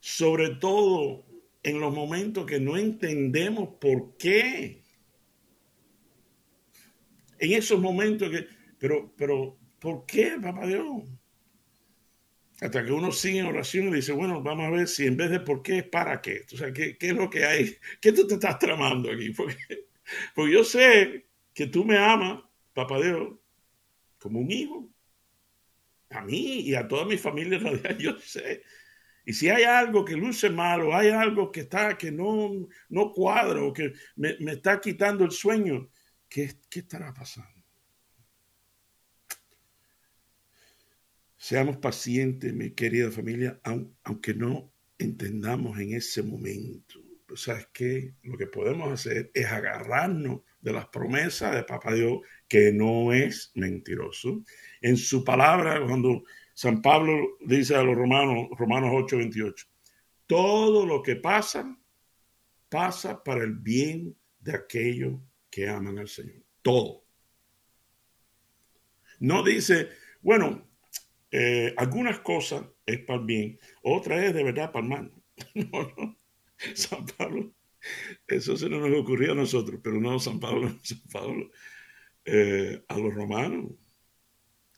sobre 0.00 0.50
todo 0.56 1.24
en 1.62 1.78
los 1.78 1.94
momentos 1.94 2.44
que 2.44 2.58
no 2.58 2.76
entendemos 2.76 3.76
por 3.80 4.16
qué 4.16 4.81
en 7.42 7.52
esos 7.54 7.80
momentos 7.80 8.30
que, 8.30 8.46
pero, 8.78 9.12
pero, 9.16 9.58
¿por 9.80 10.06
qué, 10.06 10.38
papá 10.40 10.64
Dios? 10.64 10.86
Hasta 12.60 12.84
que 12.84 12.92
uno 12.92 13.10
sigue 13.10 13.40
en 13.40 13.46
oración 13.46 13.88
y 13.88 13.96
dice, 13.96 14.12
bueno, 14.12 14.40
vamos 14.40 14.66
a 14.66 14.70
ver 14.70 14.86
si 14.86 15.06
en 15.06 15.16
vez 15.16 15.28
de 15.28 15.40
por 15.40 15.60
qué 15.60 15.78
es 15.78 15.84
para 15.84 16.20
qué. 16.20 16.42
O 16.52 16.56
sea, 16.56 16.72
¿qué, 16.72 16.96
qué 16.96 17.08
es 17.08 17.14
lo 17.14 17.28
que 17.28 17.44
hay? 17.44 17.76
¿Qué 18.00 18.12
tú 18.12 18.28
te 18.28 18.34
estás 18.34 18.60
tramando 18.60 19.10
aquí? 19.10 19.30
Porque, 19.36 19.56
porque 20.34 20.52
yo 20.52 20.62
sé 20.62 21.26
que 21.52 21.66
tú 21.66 21.84
me 21.84 21.96
amas, 21.98 22.44
papá 22.74 23.00
Dios, 23.00 23.34
como 24.18 24.38
un 24.38 24.50
hijo. 24.50 24.88
A 26.10 26.20
mí 26.20 26.60
y 26.60 26.74
a 26.76 26.86
toda 26.86 27.06
mi 27.06 27.16
familia 27.16 27.58
radial, 27.58 27.98
yo 27.98 28.18
sé. 28.20 28.62
Y 29.24 29.32
si 29.32 29.48
hay 29.48 29.64
algo 29.64 30.04
que 30.04 30.14
luce 30.14 30.48
mal 30.50 30.82
o 30.82 30.94
hay 30.94 31.08
algo 31.08 31.50
que 31.50 31.60
está, 31.60 31.98
que 31.98 32.12
no, 32.12 32.68
no 32.88 33.12
cuadra 33.12 33.62
o 33.64 33.72
que 33.72 33.92
me, 34.14 34.36
me 34.38 34.52
está 34.52 34.80
quitando 34.80 35.24
el 35.24 35.32
sueño, 35.32 35.88
¿Qué, 36.32 36.50
estará 36.70 37.12
pasando? 37.12 37.62
Seamos 41.36 41.76
pacientes, 41.76 42.54
mi 42.54 42.70
querida 42.70 43.10
familia, 43.10 43.60
aunque 44.02 44.32
no 44.32 44.72
entendamos 44.96 45.78
en 45.78 45.92
ese 45.92 46.22
momento. 46.22 47.00
¿Sabes 47.34 47.68
qué? 47.74 48.14
Lo 48.22 48.38
que 48.38 48.46
podemos 48.46 48.90
hacer 48.90 49.30
es 49.34 49.44
agarrarnos 49.44 50.40
de 50.62 50.72
las 50.72 50.86
promesas 50.86 51.54
de 51.54 51.64
Papá 51.64 51.92
Dios, 51.92 52.20
que 52.48 52.72
no 52.72 53.12
es 53.12 53.52
mentiroso. 53.54 54.42
En 54.80 54.96
su 54.96 55.22
palabra, 55.24 55.84
cuando 55.86 56.22
San 56.54 56.80
Pablo 56.80 57.36
dice 57.44 57.74
a 57.74 57.82
los 57.82 57.94
romanos, 57.94 58.48
Romanos 58.56 58.90
8, 58.94 59.18
28, 59.18 59.66
todo 60.26 60.86
lo 60.86 61.02
que 61.02 61.16
pasa, 61.16 61.78
pasa 62.70 63.22
para 63.22 63.44
el 63.44 63.52
bien 63.56 64.16
de 64.40 64.54
aquellos 64.54 65.20
que 65.52 65.68
aman 65.68 65.98
al 65.98 66.08
Señor. 66.08 66.42
Todo. 66.62 67.04
No 69.20 69.44
dice, 69.44 69.90
bueno, 70.22 70.66
eh, 71.30 71.74
algunas 71.76 72.20
cosas 72.20 72.64
es 72.86 73.00
para 73.00 73.20
el 73.20 73.26
bien, 73.26 73.60
otra 73.82 74.24
es 74.24 74.34
de 74.34 74.42
verdad 74.42 74.72
para 74.72 74.84
el 74.84 74.88
mal. 74.88 75.12
no, 75.54 75.94
no. 75.96 76.18
San 76.74 77.04
Pablo, 77.06 77.52
eso 78.26 78.56
se 78.56 78.68
nos 78.68 78.98
ocurrió 78.98 79.32
a 79.32 79.36
nosotros, 79.36 79.80
pero 79.82 80.00
no 80.00 80.18
San 80.18 80.40
Pablo, 80.40 80.70
San 80.82 81.02
Pablo, 81.12 81.50
eh, 82.24 82.82
a 82.88 82.96
los 82.98 83.14
romanos, 83.14 83.72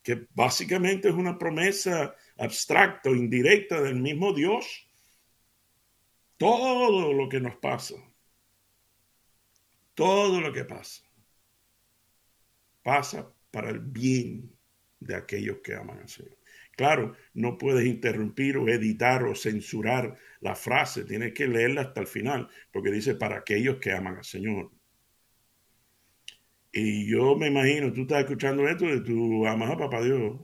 que 0.02 0.26
básicamente 0.35 1.09
es 1.09 1.14
una 1.14 1.38
promesa 1.38 2.16
abstracta 2.37 3.11
indirecta 3.11 3.81
del 3.81 4.00
mismo 4.00 4.33
Dios. 4.33 4.88
Todo 6.37 7.12
lo 7.12 7.28
que 7.28 7.40
nos 7.40 7.57
pasa 7.57 7.95
todo 9.94 10.40
lo 10.40 10.52
que 10.52 10.64
pasa 10.64 11.02
pasa 12.82 13.32
para 13.50 13.70
el 13.70 13.80
bien 13.80 14.52
de 15.00 15.16
aquellos 15.16 15.58
que 15.58 15.74
aman 15.74 15.98
al 15.98 16.08
Señor. 16.08 16.36
Claro, 16.76 17.16
no 17.34 17.56
puedes 17.56 17.86
interrumpir 17.86 18.56
o 18.56 18.68
editar 18.68 19.24
o 19.24 19.34
censurar 19.34 20.16
la 20.40 20.54
frase, 20.54 21.04
tienes 21.04 21.32
que 21.32 21.46
leerla 21.46 21.82
hasta 21.82 22.00
el 22.00 22.06
final, 22.06 22.48
porque 22.72 22.90
dice 22.90 23.14
para 23.14 23.38
aquellos 23.38 23.78
que 23.78 23.92
aman 23.92 24.16
al 24.16 24.24
Señor. 24.24 24.70
Y 26.72 27.08
yo 27.08 27.36
me 27.36 27.46
imagino, 27.46 27.92
tú 27.92 28.02
estás 28.02 28.20
escuchando 28.20 28.68
esto 28.68 28.86
de 28.86 29.00
tu 29.00 29.46
amas 29.46 29.70
a 29.70 29.78
papá 29.78 30.02
Dios, 30.02 30.40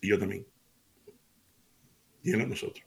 y 0.00 0.08
yo 0.08 0.18
también. 0.18 0.46
Y 2.22 2.32
él 2.32 2.40
a 2.40 2.46
nosotros 2.46 2.84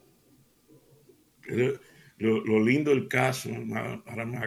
lo, 2.17 2.63
lindo 2.63 2.91
del 2.91 3.07
caso, 3.07 3.49
ahora 4.05 4.25
me, 4.25 4.37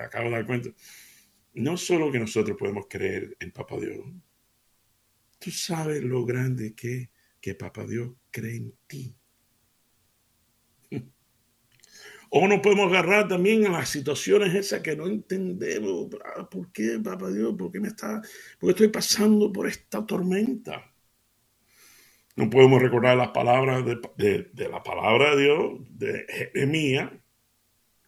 acabo 0.00 0.26
de 0.26 0.30
dar 0.30 0.46
cuenta, 0.46 0.70
no 1.54 1.76
solo 1.76 2.12
que 2.12 2.20
nosotros 2.20 2.56
podemos 2.56 2.86
creer 2.88 3.36
en 3.40 3.50
Papá 3.50 3.76
Dios, 3.78 3.98
tú 5.38 5.50
sabes 5.50 6.02
lo 6.02 6.24
grande 6.24 6.74
que 6.74 7.10
que 7.40 7.54
Papá 7.54 7.86
Dios 7.86 8.10
cree 8.30 8.56
en 8.56 8.74
ti. 8.86 9.14
O 12.30 12.46
nos 12.46 12.60
podemos 12.60 12.90
agarrar 12.90 13.26
también 13.26 13.64
a 13.64 13.70
las 13.70 13.88
situaciones 13.88 14.54
esas 14.54 14.82
que 14.82 14.94
no 14.94 15.06
entendemos. 15.06 16.08
Ah, 16.22 16.46
¿Por 16.46 16.70
qué, 16.72 17.00
Papá 17.02 17.30
Dios? 17.30 17.54
¿Por 17.56 17.72
qué 17.72 17.80
me 17.80 17.88
está, 17.88 18.20
por 18.58 18.68
qué 18.68 18.70
estoy 18.72 18.88
pasando 18.88 19.50
por 19.50 19.66
esta 19.66 20.04
tormenta? 20.04 20.94
No 22.38 22.48
podemos 22.48 22.80
recordar 22.80 23.16
las 23.16 23.30
palabras 23.30 23.84
de, 23.84 24.68
la 24.70 24.80
palabra 24.80 25.34
de 25.34 25.42
Dios, 25.42 25.80
de 25.90 26.24
Jeremías 26.28 27.10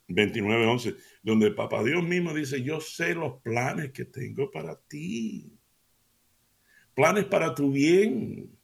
29:11, 0.07 0.97
donde 1.25 1.51
Papá 1.51 1.83
Dios 1.83 2.05
mismo 2.05 2.33
dice, 2.33 2.63
yo 2.63 2.81
sé 2.81 3.17
los 3.17 3.43
planes 3.43 3.91
que 3.91 4.05
tengo 4.05 4.49
para 4.49 4.77
ti. 4.83 5.53
Planes 6.95 7.25
para 7.25 7.57
tu 7.57 7.73
bien. 7.73 8.57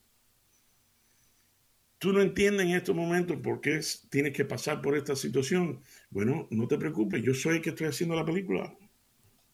Tú 1.99 2.13
no 2.13 2.23
entiendes 2.23 2.67
en 2.67 2.77
estos 2.77 2.95
momentos 2.95 3.37
por 3.39 3.61
qué 3.61 3.81
tienes 4.09 4.35
que 4.35 4.45
pasar 4.45 4.81
por 4.81 4.97
esta 4.97 5.17
situación. 5.17 5.81
Bueno, 6.11 6.47
no 6.53 6.69
te 6.69 6.79
preocupes, 6.79 7.21
yo 7.25 7.35
soy 7.35 7.57
el 7.57 7.63
que 7.63 7.71
estoy 7.71 7.89
haciendo 7.89 8.15
la 8.15 8.25
película. 8.25 8.73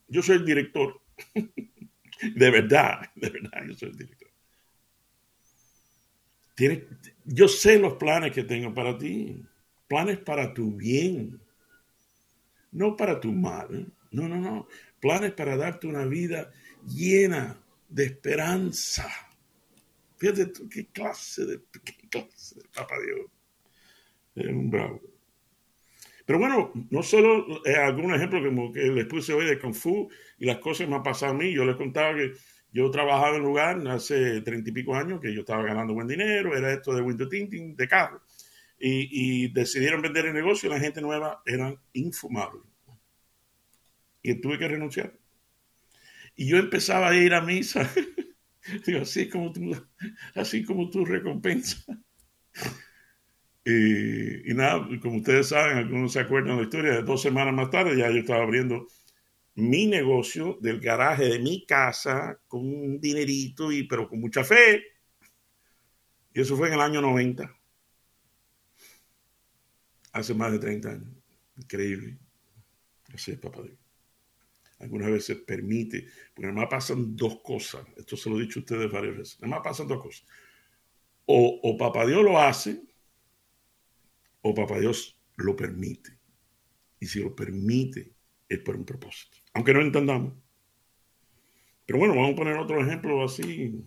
Yo 0.08 0.20
soy 0.20 0.36
el 0.36 0.44
director. 0.44 1.00
de 1.34 2.50
verdad, 2.50 3.00
de 3.14 3.30
verdad, 3.30 3.64
yo 3.66 3.74
soy 3.74 3.88
el 3.88 3.96
director 3.96 4.31
yo 7.24 7.48
sé 7.48 7.78
los 7.78 7.94
planes 7.94 8.32
que 8.32 8.44
tengo 8.44 8.74
para 8.74 8.96
ti. 8.98 9.42
Planes 9.88 10.18
para 10.18 10.52
tu 10.52 10.72
bien. 10.72 11.40
No 12.70 12.96
para 12.96 13.20
tu 13.20 13.32
mal. 13.32 13.92
No, 14.10 14.28
no, 14.28 14.36
no. 14.36 14.68
Planes 15.00 15.32
para 15.32 15.56
darte 15.56 15.86
una 15.86 16.04
vida 16.04 16.50
llena 16.86 17.58
de 17.88 18.04
esperanza. 18.04 19.08
Fíjate 20.16 20.46
tú, 20.46 20.68
qué 20.68 20.86
clase 20.86 21.44
de, 21.44 21.60
qué 21.84 22.08
clase 22.08 22.56
de 22.56 22.68
papá 22.74 22.94
Dios. 23.04 23.26
Es 24.34 24.46
un 24.46 24.70
bravo. 24.70 25.00
Pero 26.24 26.38
bueno, 26.38 26.72
no 26.90 27.02
solo 27.02 27.62
eh, 27.66 27.74
algún 27.74 28.14
ejemplo 28.14 28.42
como 28.42 28.72
que 28.72 28.82
les 28.82 29.06
puse 29.06 29.34
hoy 29.34 29.46
de 29.46 29.58
Kung 29.58 29.74
Fu 29.74 30.08
y 30.38 30.46
las 30.46 30.58
cosas 30.58 30.88
me 30.88 30.94
han 30.94 31.02
pasado 31.02 31.32
a 31.32 31.36
mí. 31.36 31.52
Yo 31.52 31.64
les 31.64 31.76
contaba 31.76 32.14
que 32.14 32.32
yo 32.72 32.90
trabajaba 32.90 33.36
en 33.36 33.42
un 33.42 33.48
lugar 33.48 33.88
hace 33.88 34.40
treinta 34.40 34.70
y 34.70 34.72
pico 34.72 34.94
años 34.94 35.20
que 35.20 35.32
yo 35.32 35.40
estaba 35.40 35.62
ganando 35.62 35.94
buen 35.94 36.08
dinero, 36.08 36.56
era 36.56 36.72
esto 36.72 36.94
de 36.94 37.02
window 37.02 37.28
tinting, 37.28 37.76
de 37.76 37.88
carro. 37.88 38.22
Y, 38.78 39.44
y, 39.44 39.48
decidieron 39.52 40.02
vender 40.02 40.26
el 40.26 40.34
negocio 40.34 40.68
y 40.68 40.72
la 40.72 40.80
gente 40.80 41.00
nueva 41.00 41.42
eran 41.46 41.78
infumables. 41.92 42.62
Y 44.22 44.34
tuve 44.40 44.58
que 44.58 44.68
renunciar. 44.68 45.12
Y 46.34 46.48
yo 46.48 46.56
empezaba 46.56 47.10
a 47.10 47.14
ir 47.16 47.34
a 47.34 47.40
misa. 47.40 47.88
Así 49.00 49.28
como 49.28 49.52
tú, 49.52 49.74
así 50.34 50.64
como 50.64 50.88
tu 50.88 51.04
recompensa. 51.04 51.84
Y, 53.64 54.54
nada, 54.54 54.88
como 55.00 55.16
ustedes 55.18 55.48
saben, 55.48 55.78
algunos 55.78 56.12
se 56.12 56.20
acuerdan 56.20 56.56
de 56.56 56.62
la 56.62 56.68
historia, 56.68 57.02
dos 57.02 57.22
semanas 57.22 57.54
más 57.54 57.70
tarde 57.70 57.96
ya 57.96 58.10
yo 58.10 58.18
estaba 58.18 58.42
abriendo 58.42 58.86
mi 59.54 59.86
negocio 59.86 60.58
del 60.60 60.80
garaje 60.80 61.28
de 61.28 61.38
mi 61.38 61.66
casa 61.66 62.40
con 62.48 62.60
un 62.60 63.00
dinerito, 63.00 63.70
y, 63.70 63.84
pero 63.84 64.08
con 64.08 64.20
mucha 64.20 64.44
fe. 64.44 64.82
Y 66.32 66.40
eso 66.40 66.56
fue 66.56 66.68
en 66.68 66.74
el 66.74 66.80
año 66.80 67.00
90. 67.00 67.54
Hace 70.12 70.34
más 70.34 70.52
de 70.52 70.58
30 70.58 70.90
años. 70.90 71.14
Increíble. 71.56 72.18
Así 73.12 73.32
es, 73.32 73.38
papá 73.38 73.62
Dios. 73.62 73.76
Algunas 74.78 75.10
veces 75.10 75.38
permite, 75.38 76.08
porque 76.34 76.48
nada 76.48 76.62
más 76.62 76.68
pasan 76.68 77.14
dos 77.14 77.40
cosas. 77.42 77.86
Esto 77.96 78.16
se 78.16 78.28
lo 78.28 78.38
he 78.38 78.42
dicho 78.42 78.58
a 78.58 78.62
ustedes 78.62 78.90
varias 78.90 79.16
veces. 79.16 79.40
Nada 79.40 79.56
más 79.56 79.64
pasan 79.64 79.86
dos 79.86 80.02
cosas. 80.02 80.26
O, 81.26 81.60
o 81.62 81.76
papá 81.76 82.04
Dios 82.04 82.24
lo 82.24 82.38
hace, 82.38 82.82
o 84.40 84.54
papá 84.54 84.80
Dios 84.80 85.16
lo 85.36 85.54
permite. 85.54 86.18
Y 86.98 87.06
si 87.06 87.20
lo 87.20 87.34
permite, 87.34 88.12
es 88.48 88.58
por 88.58 88.76
un 88.76 88.84
propósito. 88.84 89.41
Aunque 89.54 89.74
no 89.74 89.80
entendamos. 89.80 90.32
Pero 91.86 91.98
bueno, 91.98 92.14
vamos 92.14 92.32
a 92.32 92.36
poner 92.36 92.56
otro 92.56 92.80
ejemplo 92.80 93.24
así, 93.24 93.84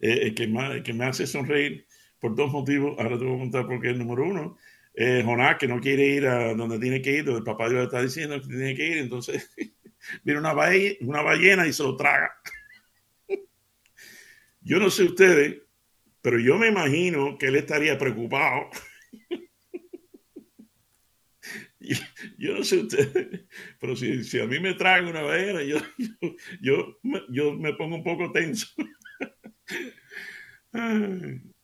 eh, 0.00 0.34
que, 0.34 0.46
me, 0.46 0.82
que 0.82 0.92
me 0.92 1.06
hace 1.06 1.26
sonreír 1.26 1.86
por 2.20 2.34
dos 2.34 2.52
motivos. 2.52 2.96
Ahora 2.98 3.18
te 3.18 3.24
voy 3.24 3.36
a 3.36 3.38
contar 3.38 3.66
por 3.66 3.80
qué 3.80 3.88
el 3.88 3.98
número 3.98 4.24
uno. 4.24 4.56
Eh, 4.94 5.22
Jonás, 5.24 5.58
que 5.58 5.68
no 5.68 5.80
quiere 5.80 6.06
ir 6.06 6.26
a 6.26 6.54
donde 6.54 6.78
tiene 6.78 7.00
que 7.00 7.12
ir, 7.12 7.24
donde 7.24 7.38
el 7.38 7.44
papá 7.44 7.68
Dios 7.68 7.84
está 7.84 8.02
diciendo 8.02 8.40
que 8.40 8.48
tiene 8.48 8.74
que 8.74 8.86
ir, 8.86 8.98
entonces 8.98 9.48
viene 10.24 10.40
una, 10.40 10.54
una 11.00 11.22
ballena 11.22 11.66
y 11.66 11.72
se 11.72 11.84
lo 11.84 11.96
traga. 11.96 12.32
yo 14.60 14.78
no 14.80 14.90
sé 14.90 15.04
ustedes, 15.04 15.62
pero 16.20 16.40
yo 16.40 16.58
me 16.58 16.68
imagino 16.68 17.38
que 17.38 17.46
él 17.46 17.56
estaría 17.56 17.96
preocupado 17.96 18.70
yo 22.38 22.54
no 22.54 22.64
sé 22.64 22.78
ustedes, 22.78 23.46
pero 23.80 23.96
si, 23.96 24.40
a 24.40 24.46
mí 24.46 24.60
me 24.60 24.74
traen 24.74 25.06
una 25.06 25.22
ballena, 25.22 25.62
yo, 25.62 25.78
yo, 26.60 26.98
yo, 27.30 27.54
me 27.54 27.72
pongo 27.74 27.96
un 27.96 28.04
poco 28.04 28.30
tenso. 28.32 28.66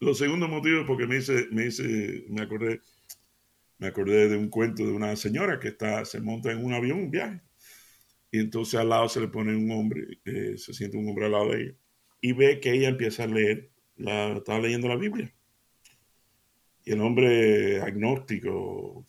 Lo 0.01 0.15
segundo 0.15 0.49
motivo 0.49 0.81
es 0.81 0.87
porque 0.87 1.07
me 1.07 1.19
hice, 1.19 1.49
me 1.51 1.67
hice, 1.67 2.25
me 2.29 2.43
acordé, 2.43 2.81
me 3.79 3.89
acordé 3.89 4.29
de 4.29 4.37
un 4.37 4.49
cuento 4.49 4.85
de 4.85 4.93
una 4.93 5.15
señora 5.17 5.61
que 5.61 5.69
está, 5.69 6.05
se 6.05 6.21
monta 6.21 6.51
en 6.53 6.65
un 6.65 6.73
avión, 6.73 6.99
un 6.99 7.11
viaje, 7.11 7.41
y 8.31 8.39
entonces 8.39 8.81
al 8.81 8.89
lado 8.89 9.09
se 9.09 9.21
le 9.21 9.29
pone 9.29 9.55
un 9.55 9.71
hombre, 9.71 10.19
eh, 10.25 10.57
se 10.57 10.73
siente 10.75 10.97
un 10.97 11.09
hombre 11.09 11.27
al 11.27 11.33
lado 11.33 11.51
de 11.51 11.63
ella, 11.63 11.75
y 12.21 12.33
ve 12.33 12.61
que 12.61 12.73
ella 12.73 12.89
empieza 12.89 13.25
a 13.25 13.29
leer, 13.29 13.71
la, 13.97 14.39
estaba 14.39 14.61
leyendo 14.61 14.89
la 14.89 14.97
Biblia. 14.97 15.33
Y 16.87 16.93
el 16.93 17.01
hombre 17.01 17.81
agnóstico, 17.81 19.07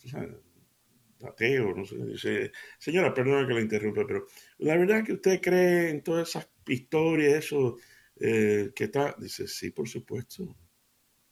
ateo, 1.26 1.74
no 1.74 1.84
sé, 1.84 1.96
dice, 1.96 2.52
señora, 2.78 3.14
perdona 3.14 3.46
que 3.46 3.54
la 3.54 3.60
interrumpa, 3.60 4.06
pero 4.06 4.26
la 4.58 4.76
verdad 4.76 5.04
que 5.04 5.14
usted 5.14 5.40
cree 5.40 5.90
en 5.90 6.02
todas 6.02 6.28
esas 6.28 6.48
historias, 6.66 7.44
eso 7.44 7.76
eh, 8.20 8.72
que 8.74 8.84
está, 8.84 9.14
dice, 9.18 9.46
sí, 9.46 9.70
por 9.70 9.88
supuesto, 9.88 10.56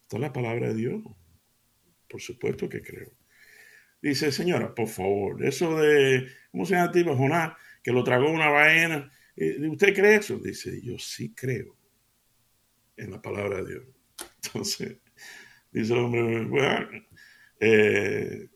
está 0.03 0.19
la 0.19 0.33
palabra 0.33 0.69
de 0.69 0.75
Dios, 0.75 1.03
por 2.07 2.21
supuesto 2.21 2.69
que 2.69 2.81
creo. 2.81 3.11
Dice, 4.01 4.31
señora, 4.31 4.73
por 4.75 4.87
favor, 4.87 5.43
eso 5.43 5.79
de, 5.79 6.27
¿cómo 6.51 6.65
se 6.65 6.75
llama 6.75 6.91
tipo? 6.91 7.15
Jonás, 7.15 7.53
que 7.81 7.91
lo 7.91 8.03
tragó 8.03 8.29
una 8.29 8.49
ballena, 8.49 9.11
eh, 9.35 9.57
¿usted 9.67 9.93
cree 9.95 10.17
eso? 10.17 10.37
Dice, 10.37 10.79
yo 10.81 10.97
sí 10.99 11.33
creo 11.33 11.75
en 12.97 13.11
la 13.11 13.21
palabra 13.21 13.63
de 13.63 13.73
Dios. 13.73 13.85
Entonces, 14.43 14.97
dice 15.71 15.93
el 15.93 15.99
hombre, 15.99 16.45
bueno, 16.45 16.89
eh, 17.59 18.47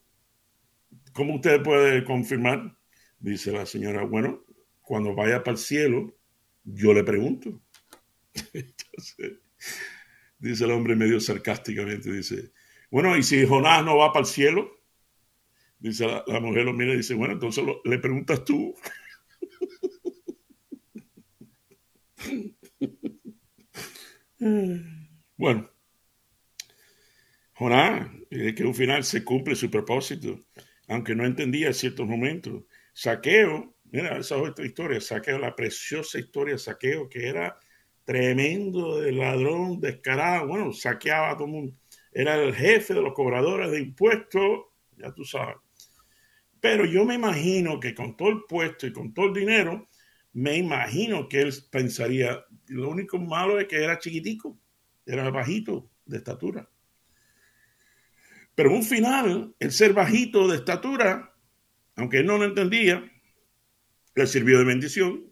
¿Cómo 1.14 1.36
usted 1.36 1.62
puede 1.62 2.04
confirmar? 2.04 2.78
Dice 3.20 3.52
la 3.52 3.66
señora, 3.66 4.04
bueno, 4.04 4.44
cuando 4.82 5.14
vaya 5.14 5.44
para 5.44 5.54
el 5.54 5.58
cielo, 5.58 6.16
yo 6.64 6.94
le 6.94 7.04
pregunto. 7.04 7.62
dice 10.40 10.64
el 10.64 10.72
hombre 10.72 10.96
medio 10.96 11.20
sarcásticamente, 11.20 12.12
dice, 12.12 12.54
bueno, 12.90 13.18
¿y 13.18 13.24
si 13.24 13.46
Jonás 13.46 13.84
no 13.84 13.98
va 13.98 14.14
para 14.14 14.26
el 14.26 14.32
cielo? 14.32 14.80
Dice 15.80 16.08
la, 16.08 16.40
mujer 16.40 16.66
lo 16.66 16.74
mira 16.74 16.94
y 16.94 16.98
dice, 16.98 17.14
bueno, 17.14 17.34
entonces 17.34 17.64
le 17.84 18.00
preguntas 18.00 18.44
tú. 18.46 18.76
bueno, 25.38 25.70
Jonás, 27.54 28.10
que 28.30 28.64
un 28.64 28.76
final 28.76 29.04
se 29.04 29.24
cumple 29.24 29.56
su 29.56 29.70
propósito 29.70 30.46
aunque 30.90 31.16
no 31.16 31.26
entendía 31.26 31.72
ciertos 31.72 32.08
momentos. 32.08 32.64
Saqueo, 32.94 33.76
mira, 33.92 34.18
esa 34.18 34.38
otra 34.38 34.66
historia, 34.66 35.00
Saqueo, 35.00 35.38
la 35.38 35.56
preciosa 35.56 36.20
historia 36.20 36.56
de 36.56 36.60
Saqueo, 36.60 37.08
que 37.08 37.28
era 37.28 37.58
tremendo 38.04 39.00
de 39.00 39.12
ladrón, 39.12 39.80
descarado, 39.80 40.48
bueno, 40.48 40.74
saqueaba 40.74 41.30
a 41.30 41.36
todo 41.36 41.46
el 41.46 41.54
mundo. 41.54 41.74
Era 42.12 42.42
el 42.42 42.56
jefe 42.56 42.96
de 42.96 43.02
los 43.02 43.14
cobradores 43.14 43.70
de 43.70 43.82
impuestos, 43.82 44.66
ya 44.98 45.14
tú 45.14 45.24
sabes. 45.24 45.58
Pero 46.60 46.86
yo 46.86 47.06
me 47.06 47.14
imagino 47.14 47.80
que 47.80 47.94
con 47.94 48.18
todo 48.18 48.30
el 48.30 48.42
puesto 48.50 48.88
y 48.88 48.92
con 48.92 49.14
todo 49.14 49.28
el 49.28 49.34
dinero, 49.34 49.88
me 50.34 50.58
imagino 50.58 51.30
que 51.30 51.42
él 51.42 51.54
pensaría, 51.72 52.44
lo 52.68 52.90
único 52.90 53.20
malo 53.20 53.60
es 53.60 53.68
que 53.68 53.84
era 53.84 54.00
chiquitico, 54.00 54.58
era 55.06 55.30
bajito 55.30 55.92
de 56.06 56.18
estatura. 56.18 56.68
Pero 58.60 58.74
un 58.74 58.84
final, 58.84 59.56
el 59.58 59.72
ser 59.72 59.94
bajito 59.94 60.46
de 60.50 60.58
estatura, 60.58 61.34
aunque 61.96 62.18
él 62.18 62.26
no 62.26 62.38
lo 62.38 62.44
entendía, 62.44 63.10
le 64.16 64.28
sirvió 64.28 64.58
de 64.58 64.66
bendición, 64.66 65.32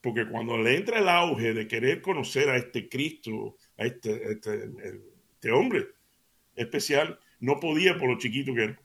porque 0.00 0.28
cuando 0.28 0.56
le 0.58 0.76
entra 0.76 1.00
el 1.00 1.08
auge 1.08 1.54
de 1.54 1.66
querer 1.66 2.00
conocer 2.00 2.48
a 2.48 2.56
este 2.56 2.88
Cristo, 2.88 3.56
a 3.78 3.84
este, 3.84 4.30
este, 4.30 4.70
este 5.32 5.50
hombre 5.50 5.88
especial, 6.54 7.18
no 7.40 7.58
podía 7.58 7.98
por 7.98 8.10
lo 8.10 8.16
chiquito 8.16 8.54
que 8.54 8.62
era. 8.62 8.80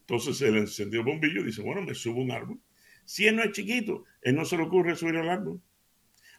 Entonces 0.00 0.40
le 0.40 0.60
encendió 0.60 1.00
el 1.00 1.06
bombillo 1.06 1.42
y 1.42 1.44
dice, 1.44 1.60
bueno, 1.60 1.82
me 1.82 1.94
subo 1.94 2.22
un 2.22 2.30
árbol. 2.30 2.58
Si 3.04 3.26
él 3.26 3.36
no 3.36 3.42
es 3.42 3.52
chiquito, 3.52 4.04
él 4.22 4.36
no 4.36 4.46
se 4.46 4.56
le 4.56 4.62
ocurre 4.62 4.96
subir 4.96 5.18
al 5.18 5.28
árbol. 5.28 5.60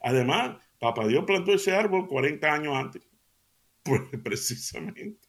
Además, 0.02 0.58
Papá 0.80 1.08
Dios 1.08 1.24
plantó 1.28 1.54
ese 1.54 1.72
árbol 1.72 2.08
40 2.08 2.52
años 2.52 2.76
antes. 2.76 3.08
Pues 3.84 4.02
precisamente 4.24 5.25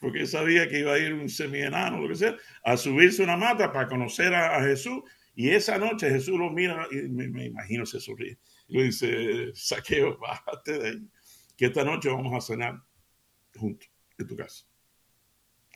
porque 0.00 0.26
sabía 0.26 0.68
que 0.68 0.80
iba 0.80 0.94
a 0.94 0.98
ir 0.98 1.12
un 1.12 1.28
semienano, 1.28 2.00
lo 2.00 2.08
que 2.08 2.16
sea, 2.16 2.36
a 2.64 2.76
subirse 2.76 3.22
una 3.22 3.36
mata 3.36 3.72
para 3.72 3.88
conocer 3.88 4.34
a, 4.34 4.62
Jesús. 4.62 5.02
Y 5.34 5.50
esa 5.50 5.78
noche 5.78 6.10
Jesús 6.10 6.38
lo 6.38 6.50
mira 6.50 6.86
y 6.90 7.08
me, 7.08 7.46
imagino 7.46 7.86
se 7.86 8.00
sonríe. 8.00 8.38
Y 8.68 8.78
le 8.78 8.84
dice, 8.84 9.50
saqueo, 9.54 10.18
bájate 10.20 10.78
de 10.78 10.88
ahí, 10.88 11.08
que 11.56 11.66
esta 11.66 11.84
noche 11.84 12.08
vamos 12.08 12.34
a 12.34 12.40
cenar 12.40 12.82
juntos 13.54 13.90
en 14.18 14.26
tu 14.26 14.36
casa. 14.36 14.64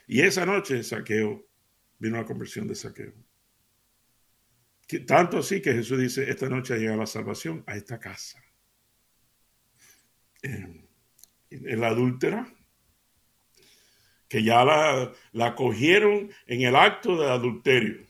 Y 0.07 0.21
esa 0.21 0.45
noche 0.45 0.83
saqueo, 0.83 1.47
vino 1.99 2.17
la 2.17 2.25
conversión 2.25 2.67
de 2.67 2.75
saqueo. 2.75 3.15
tanto 5.07 5.39
así 5.39 5.63
que 5.63 5.73
Jesús 5.73 5.99
dice, 5.99 6.29
esta 6.29 6.49
noche 6.49 6.79
llega 6.79 6.97
la 6.97 7.07
salvación 7.07 7.65
a 7.67 7.77
esta 7.77 7.99
casa. 7.99 8.43
Eh, 10.43 10.85
adúltera 11.83 12.54
que 14.29 14.43
ya 14.43 14.65
la, 14.65 15.13
la 15.33 15.55
cogieron 15.55 16.31
en 16.47 16.63
el 16.63 16.77
acto 16.77 17.17
de 17.21 17.31
adulterio. 17.31 18.07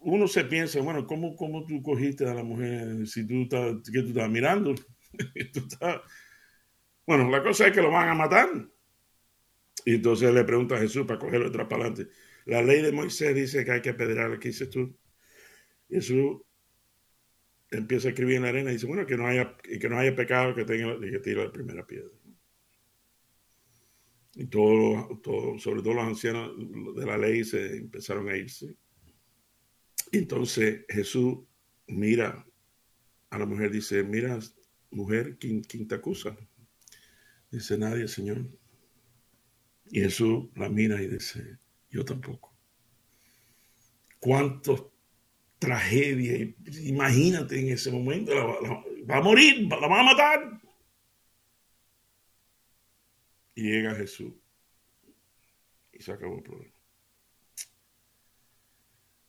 Uno 0.00 0.26
se 0.26 0.44
piensa, 0.44 0.80
bueno, 0.80 1.06
¿cómo, 1.06 1.36
cómo 1.36 1.64
tú 1.64 1.82
cogiste 1.82 2.28
a 2.28 2.34
la 2.34 2.42
mujer 2.42 3.06
si 3.06 3.26
tú 3.26 3.42
estás, 3.42 3.76
que 3.90 4.02
tú 4.02 4.08
estás 4.08 4.30
mirando? 4.30 4.74
Bueno, 7.04 7.28
la 7.30 7.42
cosa 7.42 7.66
es 7.66 7.72
que 7.72 7.82
lo 7.82 7.90
van 7.90 8.08
a 8.08 8.14
matar. 8.14 8.48
Y 9.84 9.96
entonces 9.96 10.32
le 10.32 10.44
pregunta 10.44 10.76
a 10.76 10.78
Jesús 10.78 11.04
para 11.06 11.18
cogerlo 11.18 11.48
otra 11.48 11.68
para 11.68 11.86
adelante. 11.86 12.12
La 12.44 12.62
ley 12.62 12.82
de 12.82 12.92
Moisés 12.92 13.34
dice 13.34 13.64
que 13.64 13.72
hay 13.72 13.82
que 13.82 13.90
apedrear, 13.90 14.38
¿qué 14.38 14.48
dices 14.48 14.70
tú? 14.70 14.96
Jesús 15.88 16.42
empieza 17.70 18.08
a 18.08 18.10
escribir 18.10 18.36
en 18.36 18.42
la 18.42 18.48
arena 18.50 18.70
y 18.70 18.74
dice, 18.74 18.86
bueno, 18.86 19.06
que 19.06 19.16
no 19.16 19.26
haya, 19.26 19.56
que 19.56 19.88
no 19.88 19.98
haya 19.98 20.14
pecado 20.14 20.54
que 20.54 20.64
tenga 20.64 20.98
que 21.00 21.18
tire 21.18 21.44
la 21.44 21.52
primera 21.52 21.86
piedra. 21.86 22.10
Y 24.34 24.46
todo, 24.46 25.20
todo, 25.22 25.58
sobre 25.58 25.82
todo 25.82 25.94
los 25.94 26.04
ancianos 26.04 26.52
de 26.96 27.06
la 27.06 27.18
ley 27.18 27.44
se 27.44 27.76
empezaron 27.76 28.28
a 28.28 28.36
irse. 28.36 28.74
Entonces 30.10 30.84
Jesús 30.88 31.38
mira 31.86 32.46
a 33.30 33.38
la 33.38 33.46
mujer, 33.46 33.70
dice, 33.70 34.02
mira, 34.02 34.38
mujer, 34.90 35.36
¿quién, 35.38 35.62
quién 35.62 35.86
te 35.86 35.94
acusa? 35.94 36.36
Dice, 37.50 37.76
nadie, 37.76 38.08
Señor. 38.08 38.46
Y 39.90 40.00
Jesús 40.00 40.48
la 40.54 40.68
mira 40.68 41.02
y 41.02 41.08
dice, 41.08 41.58
yo 41.90 42.04
tampoco. 42.04 42.54
¿Cuántos 44.18 44.92
tragedia. 45.62 46.52
Imagínate 46.82 47.60
en 47.60 47.68
ese 47.68 47.92
momento, 47.92 48.32
va 49.08 49.18
a 49.18 49.20
morir, 49.20 49.68
la 49.68 49.86
van 49.86 50.00
a 50.00 50.02
matar. 50.02 50.61
Y 53.54 53.70
llega 53.70 53.94
Jesús 53.94 54.32
y 55.92 56.02
se 56.02 56.12
acabó 56.12 56.36
el 56.36 56.42
problema. 56.42 56.72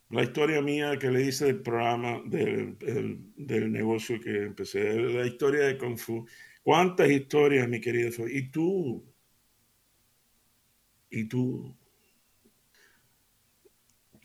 La 0.09 0.23
historia 0.23 0.61
mía 0.61 0.97
que 0.99 1.09
le 1.09 1.25
hice 1.25 1.45
del 1.45 1.61
programa 1.61 2.21
del, 2.25 2.77
del, 3.35 3.71
negocio 3.71 4.19
que 4.21 4.43
empecé, 4.43 4.93
la 4.93 5.25
historia 5.25 5.65
de 5.65 5.77
Kung 5.77 5.97
Fu. 5.97 6.25
¿Cuántas 6.61 7.09
historias, 7.09 7.67
mi 7.67 7.81
querida? 7.81 8.09
Y 8.29 8.49
tú, 8.49 9.03
y 11.09 11.25
tú. 11.25 11.75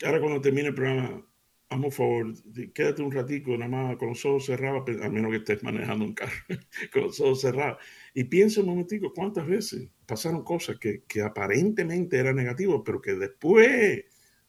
Ahora 0.03 0.19
cuando 0.19 0.39
termine 0.39 0.67
el 0.69 0.75
programa, 0.75 1.25
Vamos, 1.69 1.95
favor, 1.95 2.33
quédate 2.73 3.03
un 3.03 3.11
ratico 3.11 3.55
nada 3.55 3.69
más 3.69 3.97
con 3.97 4.09
los 4.09 4.25
ojos 4.25 4.45
cerrados, 4.45 4.83
a 5.03 5.09
menos 5.09 5.29
que 5.29 5.37
estés 5.37 5.61
manejando 5.61 6.03
un 6.03 6.13
carro, 6.15 6.33
con 6.91 7.03
los 7.03 7.19
ojos 7.19 7.41
cerrados. 7.41 7.77
Y 8.13 8.25
piensa 8.25 8.61
un 8.61 8.67
momentico 8.67 9.13
cuántas 9.13 9.47
veces 9.47 9.89
pasaron 10.05 10.43
cosas 10.43 10.77
que, 10.79 11.03
que 11.07 11.21
aparentemente 11.21 12.17
eran 12.17 12.35
negativas, 12.35 12.81
pero 12.83 13.01
que 13.01 13.13
después 13.13 14.05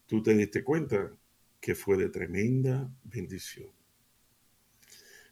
tú 0.07 0.23
te 0.23 0.35
diste 0.35 0.65
cuenta 0.65 1.13
que 1.61 1.75
fue 1.75 1.97
de 1.97 2.09
tremenda 2.09 2.91
bendición. 3.05 3.71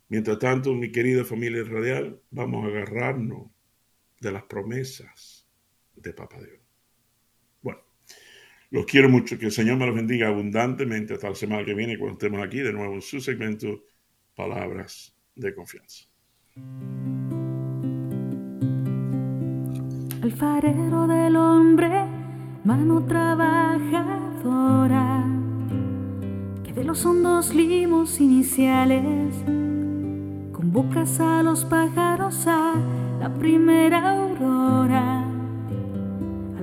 Mientras 0.09 0.39
tanto, 0.39 0.73
mi 0.75 0.91
querida 0.91 1.25
familia 1.25 1.65
radial, 1.65 2.21
vamos 2.31 2.65
a 2.65 2.69
agarrarnos 2.69 3.51
de 4.21 4.33
las 4.33 4.45
promesas 4.45 5.47
de 5.97 6.13
Papá 6.13 6.39
Dios. 6.39 6.59
Los 8.71 8.87
quiero 8.87 9.09
mucho. 9.09 9.39
Que 9.39 9.47
el 9.47 9.53
Señor 9.53 9.79
me 9.79 9.87
los 9.87 9.95
bendiga 9.95 10.29
abundantemente 10.29 11.15
hasta 11.15 11.31
la 11.31 11.35
semana 11.35 11.65
que 11.65 11.75
viene 11.75 11.99
cuando 11.99 12.15
estemos 12.15 12.45
aquí 12.45 12.59
de 12.59 12.73
nuevo 12.73 12.95
en 12.95 13.03
su 13.03 13.21
segmento 13.21 13.85
Palabras 14.35 15.17
de 15.35 15.55
Confianza. 15.55 16.05
Alfarero 20.23 21.07
del 21.07 21.37
hombre, 21.37 22.07
mano 22.65 23.03
trabajadora, 23.05 25.25
que 26.65 26.73
de 26.73 26.85
los 26.85 27.05
hondos 27.07 27.55
limos 27.55 28.21
iniciales 28.21 29.35
convocas 30.53 31.21
a 31.21 31.43
los 31.43 31.65
pájaros 31.65 32.47
a 32.47 32.75
la 33.21 33.33
primera 33.35 34.11
aurora 34.11 35.29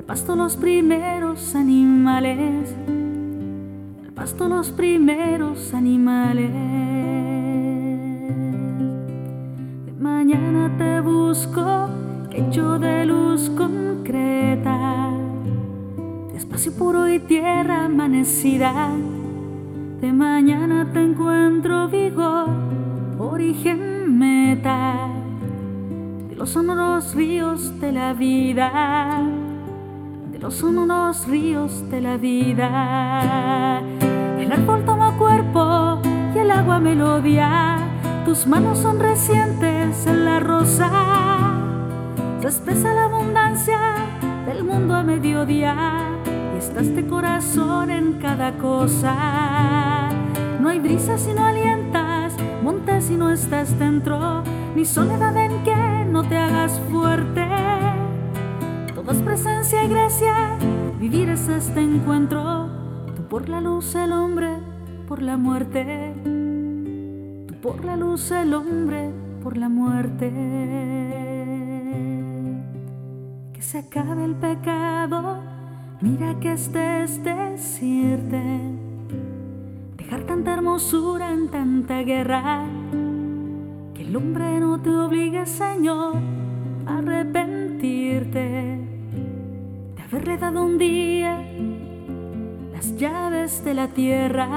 pasto 0.06 0.36
los 0.36 0.56
primeros 0.56 1.56
animales, 1.56 2.76
al 4.04 4.12
pasto 4.14 4.48
los 4.48 4.70
primeros 4.70 5.74
animales. 5.74 6.52
Mañana 10.00 10.72
te 10.78 11.02
busco, 11.02 11.85
hecho 12.36 12.78
de 12.80 13.06
luz 13.06 13.50
concreta, 13.52 15.10
espacio 16.36 16.74
puro 16.74 17.08
y 17.10 17.20
tierra 17.20 17.86
amanecida. 17.86 18.92
De 20.02 20.12
mañana 20.12 20.90
te 20.94 21.02
encuentro 21.02 21.88
vigor, 21.88 22.50
origen 23.18 24.20
meta 24.20 25.10
de 26.30 26.36
los 26.36 26.50
sonoros 26.50 27.16
ríos 27.16 27.80
de 27.80 27.92
la 27.92 28.14
vida 28.14 29.46
son 30.52 30.78
unos 30.78 31.28
ríos 31.28 31.90
de 31.90 32.02
la 32.02 32.18
vida. 32.18 33.82
El 34.40 34.52
árbol 34.52 34.86
toma 34.86 35.18
cuerpo 35.18 36.00
y 36.36 36.38
el 36.38 36.52
agua 36.52 36.80
melodía. 36.80 37.78
Tus 38.26 38.46
manos 38.46 38.80
son 38.80 39.00
recientes 39.00 40.06
en 40.06 40.26
la 40.26 40.40
rosa. 40.40 41.45
Se 42.46 42.50
espesa 42.50 42.94
la 42.94 43.06
abundancia 43.06 43.80
del 44.46 44.64
mundo 44.64 44.94
a 44.94 45.02
mediodía. 45.02 46.12
Y 46.54 46.60
estás 46.60 46.96
de 46.96 47.08
corazón 47.08 47.90
en 47.90 48.20
cada 48.20 48.56
cosa. 48.60 50.10
No 50.62 50.70
hay 50.70 50.80
brisa 50.80 51.18
si 51.18 51.34
no 51.34 51.44
alientas, 51.44 52.36
montes 52.62 53.06
si 53.06 53.16
no 53.16 53.32
estás 53.32 53.80
dentro, 53.80 54.44
ni 54.76 54.86
soledad 54.86 55.36
en 55.38 55.64
que 55.64 56.06
no 56.08 56.22
te 56.22 56.38
hagas 56.38 56.80
fuerte 56.92 57.48
todo 58.94 59.26
presencia 59.26 59.84
y 59.84 59.88
gracia, 59.88 60.56
vivir 61.00 61.30
es 61.30 61.48
este 61.48 61.82
encuentro. 61.82 62.70
Tú 63.16 63.24
por 63.28 63.50
la 63.50 63.60
luz, 63.60 63.96
el 63.96 64.12
hombre, 64.12 64.60
por 65.08 65.24
la 65.24 65.36
muerte. 65.36 66.14
Tú 67.48 67.56
por 67.60 67.84
la 67.84 67.98
luz, 67.98 68.30
el 68.30 68.54
hombre, 68.54 69.10
por 69.42 69.58
la 69.58 69.68
muerte. 69.68 71.45
Se 73.66 73.80
acabe 73.80 74.24
el 74.26 74.36
pecado, 74.36 75.42
mira 76.00 76.40
que 76.40 76.54
este 76.54 77.02
es 77.04 77.24
decirte. 77.24 78.44
Dejar 79.98 80.22
tanta 80.28 80.54
hermosura 80.54 81.34
en 81.34 81.50
tanta 81.50 82.04
guerra. 82.04 82.64
Que 83.96 84.04
el 84.04 84.16
hombre 84.16 84.60
no 84.60 84.80
te 84.80 84.92
obligue, 84.92 85.48
Señor, 85.48 86.14
a 86.86 87.00
arrepentirte 87.00 88.86
haberle 90.04 90.38
dado 90.38 90.64
un 90.64 90.78
día 90.78 91.44
las 92.72 92.96
llaves 92.98 93.66
de 93.66 93.74
la 93.74 93.88
tierra, 93.88 94.48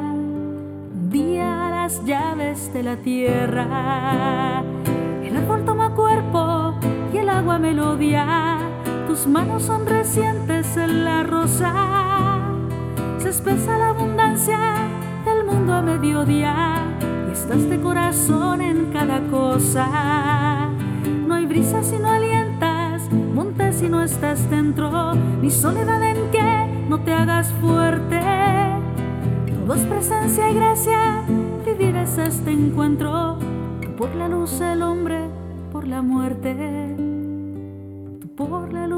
un 0.00 1.10
día 1.10 1.68
las 1.70 2.02
llaves 2.06 2.72
de 2.72 2.82
la 2.82 2.96
tierra. 2.96 4.62
El 5.22 5.36
árbol 5.36 5.66
toma 5.66 5.94
cuerpo 5.94 6.63
y 7.34 7.36
el 7.36 7.40
agua 7.40 7.58
melodía, 7.58 8.58
tus 9.08 9.26
manos 9.26 9.64
son 9.64 9.86
recientes 9.86 10.76
en 10.76 11.04
la 11.04 11.22
rosa. 11.24 11.72
Se 13.18 13.30
espesa 13.30 13.76
la 13.76 13.88
abundancia 13.88 14.58
del 15.24 15.44
mundo 15.44 15.72
a 15.72 15.82
mediodía 15.82 16.76
y 17.28 17.32
estás 17.32 17.68
de 17.68 17.80
corazón 17.80 18.60
en 18.60 18.92
cada 18.92 19.20
cosa. 19.30 20.68
No 21.26 21.34
hay 21.34 21.46
brisa 21.46 21.82
sino 21.82 22.08
alienta 22.08 22.98
monte 23.34 23.72
si 23.72 23.88
no 23.88 24.02
estás 24.02 24.48
dentro, 24.48 25.14
ni 25.42 25.50
soledad 25.50 26.02
en 26.02 26.30
que 26.30 26.86
no 26.88 27.00
te 27.00 27.12
hagas 27.12 27.52
fuerte. 27.60 28.20
Todo 29.66 29.74
es 29.74 29.82
presencia 29.86 30.50
y 30.50 30.54
gracia, 30.54 31.24
vivir 31.66 31.96
es 31.96 32.16
este 32.16 32.52
encuentro. 32.52 33.38
por 33.96 34.14
la 34.14 34.28
luz 34.28 34.60
el 34.60 34.82
hombre, 34.82 35.28
por 35.72 35.86
la 35.86 36.02
muerte. 36.02 36.83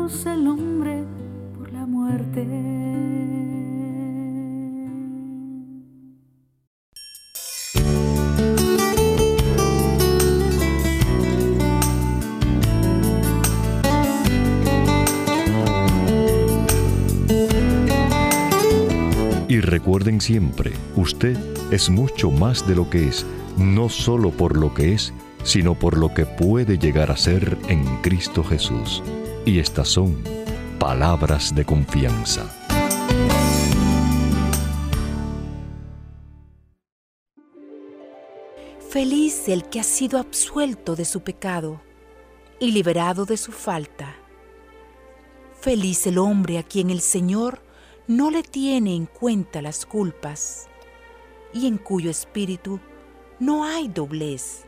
El 0.07 0.47
hombre, 0.47 1.03
por 1.57 1.73
la 1.73 1.85
muerte. 1.85 2.47
recuerden 19.67 20.21
siempre, 20.21 20.73
usted 20.95 21.37
es 21.71 21.91
mucho 21.91 22.31
más 22.31 22.67
de 22.67 22.75
lo 22.75 22.89
que 22.89 23.09
es, 23.09 23.27
no 23.59 23.89
solo 23.89 24.31
por 24.31 24.57
lo 24.57 24.73
que 24.73 24.95
es, 24.95 25.13
sino 25.43 25.75
por 25.75 25.99
lo 25.99 26.15
que 26.15 26.25
puede 26.25 26.79
llegar 26.79 27.11
a 27.11 27.17
ser 27.17 27.59
en 27.69 27.85
Cristo 28.03 28.43
Jesús. 28.43 29.03
Y 29.47 29.61
estas 29.61 29.87
son 29.87 30.25
palabras 30.81 31.55
de 31.55 31.65
confianza. 31.65 32.51
Feliz 38.91 39.49
el 39.49 39.69
que 39.69 39.79
ha 39.79 39.85
sido 39.85 40.19
absuelto 40.19 40.97
de 40.97 41.05
su 41.05 41.21
pecado 41.21 41.81
y 42.59 42.73
liberado 42.73 43.25
de 43.25 43.37
su 43.37 43.53
falta. 43.53 44.17
Feliz 45.61 46.09
el 46.09 46.19
hombre 46.19 46.59
a 46.59 46.65
quien 46.65 46.91
el 46.91 47.01
Señor 47.01 47.63
no 48.09 48.33
le 48.33 48.43
tiene 48.43 48.97
en 48.97 49.07
cuenta 49.07 49.63
las 49.63 49.87
culpas 49.87 50.67
y 51.55 51.69
en 51.69 51.79
cuyo 51.79 52.11
espíritu 52.11 52.81
no 53.39 53.65
hay 53.65 53.87
doblez. 53.87 54.65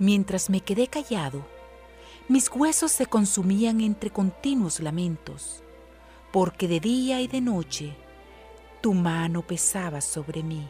Mientras 0.00 0.50
me 0.50 0.62
quedé 0.62 0.88
callado, 0.88 1.46
Mis 2.28 2.50
huesos 2.50 2.92
se 2.92 3.06
consumían 3.06 3.80
entre 3.80 4.10
continuos 4.10 4.80
lamentos, 4.80 5.62
porque 6.30 6.68
de 6.68 6.78
día 6.78 7.22
y 7.22 7.26
de 7.26 7.40
noche 7.40 7.96
tu 8.82 8.92
mano 8.92 9.40
pesaba 9.40 10.02
sobre 10.02 10.42
mí. 10.42 10.68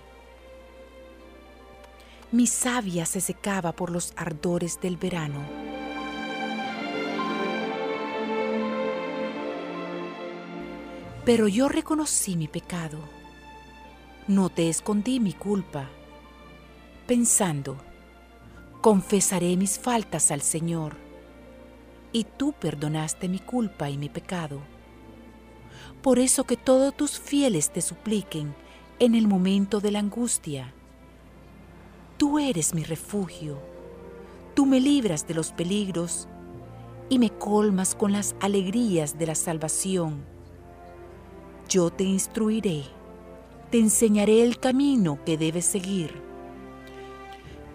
Mi 2.30 2.46
savia 2.46 3.04
se 3.06 3.20
secaba 3.20 3.72
por 3.72 3.90
los 3.90 4.12
ardores 4.14 4.80
del 4.80 4.96
verano. 4.96 5.44
Pero 11.24 11.48
yo 11.48 11.68
reconocí 11.68 12.36
mi 12.36 12.46
pecado. 12.46 13.00
No 14.28 14.48
te 14.48 14.68
escondí 14.68 15.18
mi 15.18 15.32
culpa, 15.32 15.88
pensando, 17.08 17.78
confesaré 18.80 19.56
mis 19.56 19.76
faltas 19.76 20.30
al 20.30 20.42
Señor, 20.42 21.07
y 22.12 22.24
tú 22.24 22.52
perdonaste 22.52 23.28
mi 23.28 23.38
culpa 23.38 23.90
y 23.90 23.98
mi 23.98 24.08
pecado. 24.08 24.60
Por 26.02 26.18
eso 26.18 26.44
que 26.44 26.56
todos 26.56 26.96
tus 26.96 27.18
fieles 27.18 27.70
te 27.70 27.80
supliquen 27.80 28.54
en 28.98 29.14
el 29.14 29.28
momento 29.28 29.80
de 29.80 29.90
la 29.90 29.98
angustia. 29.98 30.72
Tú 32.16 32.38
eres 32.38 32.74
mi 32.74 32.82
refugio, 32.82 33.58
tú 34.54 34.66
me 34.66 34.80
libras 34.80 35.26
de 35.26 35.34
los 35.34 35.52
peligros 35.52 36.28
y 37.08 37.18
me 37.18 37.30
colmas 37.30 37.94
con 37.94 38.12
las 38.12 38.34
alegrías 38.40 39.18
de 39.18 39.26
la 39.26 39.34
salvación. 39.34 40.24
Yo 41.68 41.90
te 41.90 42.04
instruiré, 42.04 42.84
te 43.70 43.78
enseñaré 43.78 44.42
el 44.42 44.58
camino 44.58 45.18
que 45.24 45.36
debes 45.36 45.66
seguir. 45.66 46.22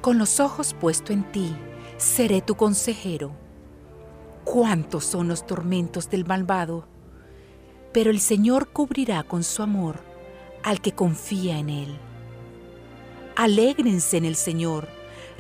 Con 0.02 0.18
los 0.18 0.40
ojos 0.40 0.74
puestos 0.74 1.12
en 1.12 1.24
ti, 1.32 1.56
seré 1.98 2.42
tu 2.42 2.56
consejero. 2.56 3.43
¿Cuántos 4.44 5.06
son 5.06 5.28
los 5.28 5.46
tormentos 5.46 6.10
del 6.10 6.26
malvado? 6.26 6.88
pero 7.94 8.10
el 8.10 8.20
Señor 8.20 8.70
cubrirá 8.70 9.24
con 9.24 9.44
su 9.44 9.62
amor 9.62 10.04
al 10.64 10.82
que 10.82 10.94
confía 10.94 11.60
en 11.60 11.70
Él. 11.70 11.98
Alégrense 13.36 14.18
en 14.18 14.26
el 14.26 14.36
Señor, 14.36 14.90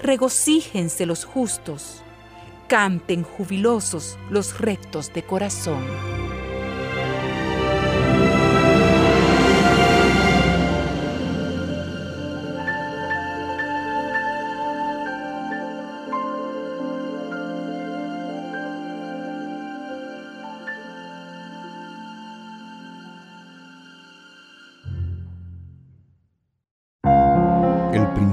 regocíjense 0.01 1.05
los 1.05 1.25
justos, 1.25 2.03
canten 2.67 3.23
jubilosos 3.23 4.17
los 4.29 4.59
rectos 4.59 5.11
de 5.13 5.23
corazón. 5.23 5.83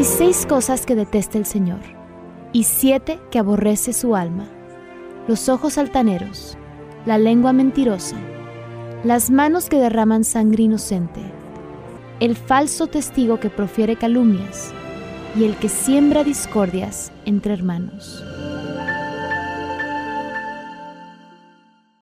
Hay 0.00 0.06
seis 0.06 0.46
cosas 0.46 0.86
que 0.86 0.94
detesta 0.94 1.36
el 1.36 1.44
Señor 1.44 1.80
y 2.54 2.64
siete 2.64 3.20
que 3.30 3.38
aborrece 3.38 3.92
su 3.92 4.16
alma. 4.16 4.48
Los 5.28 5.50
ojos 5.50 5.76
altaneros, 5.76 6.56
la 7.04 7.18
lengua 7.18 7.52
mentirosa, 7.52 8.16
las 9.04 9.30
manos 9.30 9.68
que 9.68 9.76
derraman 9.76 10.24
sangre 10.24 10.62
inocente, 10.62 11.20
el 12.18 12.34
falso 12.34 12.86
testigo 12.86 13.40
que 13.40 13.50
profiere 13.50 13.96
calumnias 13.96 14.72
y 15.36 15.44
el 15.44 15.54
que 15.56 15.68
siembra 15.68 16.24
discordias 16.24 17.12
entre 17.26 17.52
hermanos. 17.52 18.24